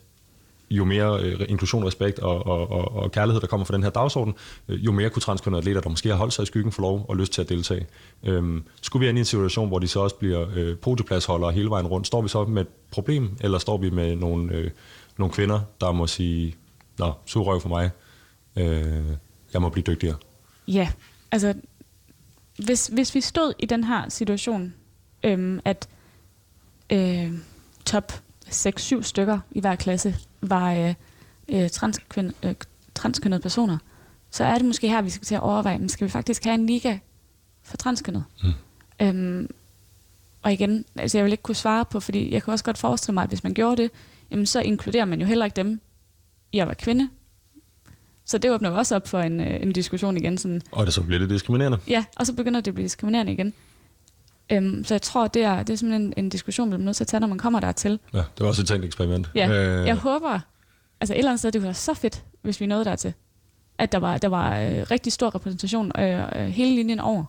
[0.71, 3.91] jo mere øh, inklusion, respekt og, og, og, og kærlighed, der kommer fra den her
[3.91, 4.35] dagsorden,
[4.69, 7.07] øh, jo mere kunne transkønnede atleter, der måske har holdt sig i skyggen for lov
[7.09, 7.87] og lyst til at deltage.
[8.25, 11.71] Øhm, skulle vi ind i en situation, hvor de så også bliver øh, podiepladsholdere hele
[11.71, 14.71] vejen rundt, står vi så med et problem, eller står vi med nogle, øh,
[15.17, 16.57] nogle kvinder, der må sige,
[16.99, 17.91] nå, surrøv for mig,
[18.57, 19.05] øh,
[19.53, 20.17] jeg må blive dygtigere?
[20.69, 20.89] Ja,
[21.33, 21.55] altså,
[22.59, 24.75] hvis, hvis vi stod i den her situation,
[25.23, 25.89] øh, at
[26.91, 27.33] øh,
[27.85, 28.13] top
[28.49, 30.95] 6-7 stykker i hver klasse var øh,
[31.49, 32.55] øh, transkøn, øh,
[32.95, 33.79] transkønnede personer,
[34.31, 36.55] så er det måske her, vi skal til at overveje, men skal vi faktisk have
[36.55, 36.99] en liga
[37.63, 38.25] for transkønnet?
[38.43, 38.53] Mm.
[39.07, 39.51] Øhm,
[40.43, 43.15] og igen, altså jeg vil ikke kunne svare på, fordi jeg kan også godt forestille
[43.15, 43.91] mig, at hvis man gjorde det,
[44.31, 45.81] jamen så inkluderer man jo heller ikke dem
[46.53, 47.09] i at være kvinde.
[48.25, 50.39] Så det åbner også op for en, øh, en diskussion igen.
[50.39, 51.79] Sådan, og det så bliver det diskriminerende.
[51.89, 53.55] Ja, og så begynder det at blive diskriminerende igen.
[54.53, 56.97] Øhm, så jeg tror, det er, det er simpelthen en, en diskussion, vi er nødt
[56.97, 58.01] til at tage, når man kommer dertil.
[58.15, 59.31] Ja, det var også et tænkt eksperiment.
[59.35, 59.87] Ja, øh.
[59.87, 60.41] jeg håber,
[61.01, 63.13] altså et eller andet sted, det kunne være så fedt, hvis vi nåede dertil.
[63.79, 67.25] At der var, der var øh, rigtig stor repræsentation øh, øh, hele linjen over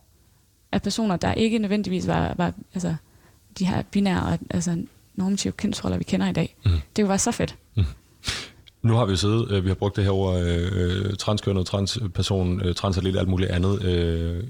[0.71, 2.95] af personer, der ikke nødvendigvis var, var altså,
[3.59, 4.83] de her binære, altså
[5.15, 6.55] normative kønsroller, vi kender i dag.
[6.65, 6.71] Mm.
[6.71, 7.55] Det kunne være så fedt.
[7.75, 7.83] Mm.
[8.81, 12.75] Nu har vi siddet, øh, vi har brugt det her ord, øh, transkønnet, transperson, øh,
[12.75, 13.83] transatlet, alt muligt andet.
[13.83, 14.43] Øh,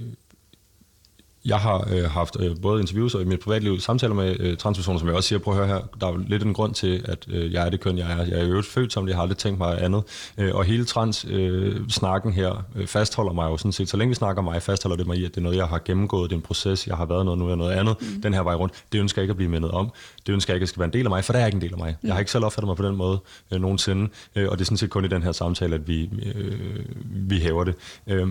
[1.46, 5.00] jeg har øh, haft øh, både interviews og i mit privatliv samtaler med øh, transpersoner,
[5.00, 7.26] som jeg også siger, prøv at høre her, der er lidt en grund til, at
[7.30, 8.26] øh, jeg er det køn, jeg er.
[8.26, 10.04] Jeg er jo født som det, jeg har aldrig tænkt mig andet.
[10.38, 13.90] Øh, og hele trans-snakken øh, her øh, fastholder mig jo sådan set.
[13.90, 15.82] Så længe vi snakker mig, fastholder det mig i, at det er noget, jeg har
[15.86, 18.22] gennemgået, det er en proces, jeg har været noget, nu er noget andet, mm.
[18.22, 18.74] den her vej rundt.
[18.92, 19.92] Det ønsker jeg ikke at blive mindet om.
[20.28, 21.56] Det ønsker jeg ikke at skal være en del af mig, for der er ikke
[21.56, 21.96] en del af mig.
[22.02, 22.08] Mm.
[22.08, 23.20] Jeg har ikke selv opfattet mig på den måde
[23.52, 26.10] øh, nogensinde, øh, og det er sådan set kun i den her samtale, at vi,
[26.36, 27.76] øh, vi hæver det.
[28.08, 28.28] Øh,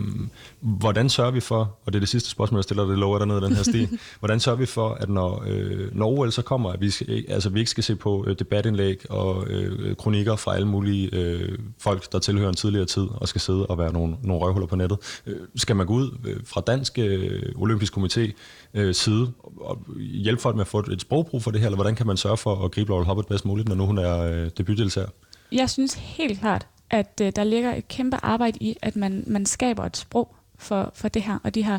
[0.61, 3.19] hvordan sørger vi for, og det er det sidste spørgsmål, jeg stiller dig det lover
[3.19, 3.89] der ned den her sti.
[4.21, 7.49] Hvordan sørger vi for, at når, øh, når OL så kommer, at vi, skal, altså,
[7.51, 12.13] vi ikke skal se på øh, debatindlæg og øh, kronikker fra alle mulige øh, folk,
[12.13, 14.99] der tilhører en tidligere tid, og skal sidde og være nogle, nogle røvhuller på nettet.
[15.27, 18.33] Øh, skal man gå ud øh, fra Dansk øh, Olympisk Komité
[18.75, 21.95] øh, side og hjælpe folk med at få et sprogbrug for det her, eller hvordan
[21.95, 24.51] kan man sørge for at gribe Laurel Hubbard bedst muligt, når nu hun er øh,
[24.59, 25.09] debutdeltager?
[25.53, 29.47] Jeg synes helt klart, at øh, der ligger et kæmpe arbejde i, at man, man
[29.47, 31.79] skaber et sprog for, for det her, og de her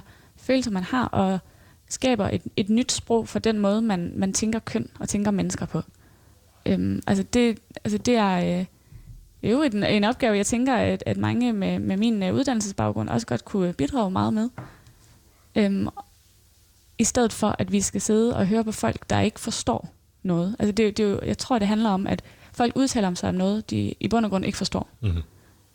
[0.49, 1.39] følelser, man har, og
[1.89, 5.65] skaber et, et nyt sprog for den måde, man, man tænker køn og tænker mennesker
[5.65, 5.81] på.
[6.65, 8.65] Øhm, altså, det, altså det er øh,
[9.51, 13.27] jo en, en opgave, jeg tænker, at, at mange med, med min øh, uddannelsesbaggrund også
[13.27, 14.49] godt kunne bidrage meget med.
[15.55, 15.87] Øhm,
[16.97, 19.93] I stedet for, at vi skal sidde og høre på folk, der ikke forstår
[20.23, 20.55] noget.
[20.59, 22.21] Altså det, det er jo, jeg tror, det handler om, at
[22.53, 24.89] folk udtaler om sig om noget, de i bund og grund ikke forstår.
[25.01, 25.21] Mm-hmm.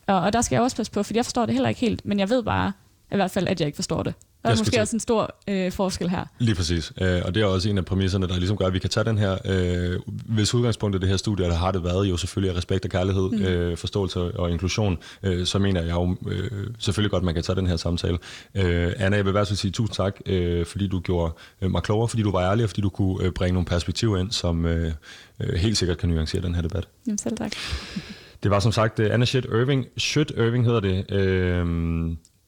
[0.07, 2.07] Og, og der skal jeg også passe på, for jeg forstår det heller ikke helt,
[2.07, 2.73] men jeg ved bare
[3.13, 4.15] i hvert fald, at jeg ikke forstår det.
[4.45, 4.81] Der er måske til.
[4.81, 6.25] også en stor øh, forskel her.
[6.39, 6.93] Lige præcis.
[7.01, 9.05] Øh, og det er også en af præmisserne, der ligesom gør, at vi kan tage
[9.05, 12.57] den her, øh, hvis udgangspunktet af det her studie, der har det været jo selvfølgelig
[12.57, 13.43] respekt og kærlighed, mm.
[13.43, 17.43] øh, forståelse og inklusion, øh, så mener jeg jo øh, selvfølgelig godt, at man kan
[17.43, 18.19] tage den her samtale.
[18.55, 21.33] Øh, Anna, jeg vil være sige tusind tak, øh, fordi du gjorde
[21.63, 24.19] øh, mig klogere, fordi du var ærlig, og fordi du kunne øh, bringe nogle perspektiver
[24.19, 24.93] ind, som øh,
[25.41, 26.89] øh, helt sikkert kan nuancere den her debat.
[27.07, 27.53] Jamen selv tak.
[28.43, 29.87] Det var som sagt Anna Schitt Irving.
[29.97, 31.11] Schitt Irving hedder det.
[31.11, 31.67] Øh,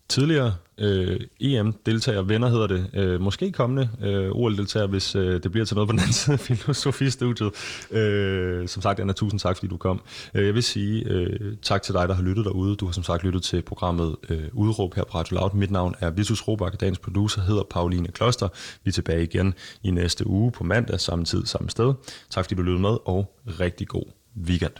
[0.09, 5.65] tidligere øh, EM-deltager, venner hedder det, øh, måske kommende øh, OL-deltager, hvis øh, det bliver
[5.65, 7.51] til noget på den anden side af filosofistudiet.
[7.91, 10.01] Øh, som sagt, Anna, tusind tak, fordi du kom.
[10.35, 12.77] Øh, jeg vil sige øh, tak til dig, der har lyttet derude.
[12.77, 15.51] Du har som sagt lyttet til programmet øh, Udråb her på Radio Loud.
[15.55, 18.49] Mit navn er Vitus Robak, dagens producer hedder Pauline Kloster.
[18.85, 21.95] Vi er tilbage igen i næste uge på mandag, samme tid, samme sted.
[22.31, 24.05] Tak fordi du lyttede med, og rigtig god
[24.47, 24.73] weekend.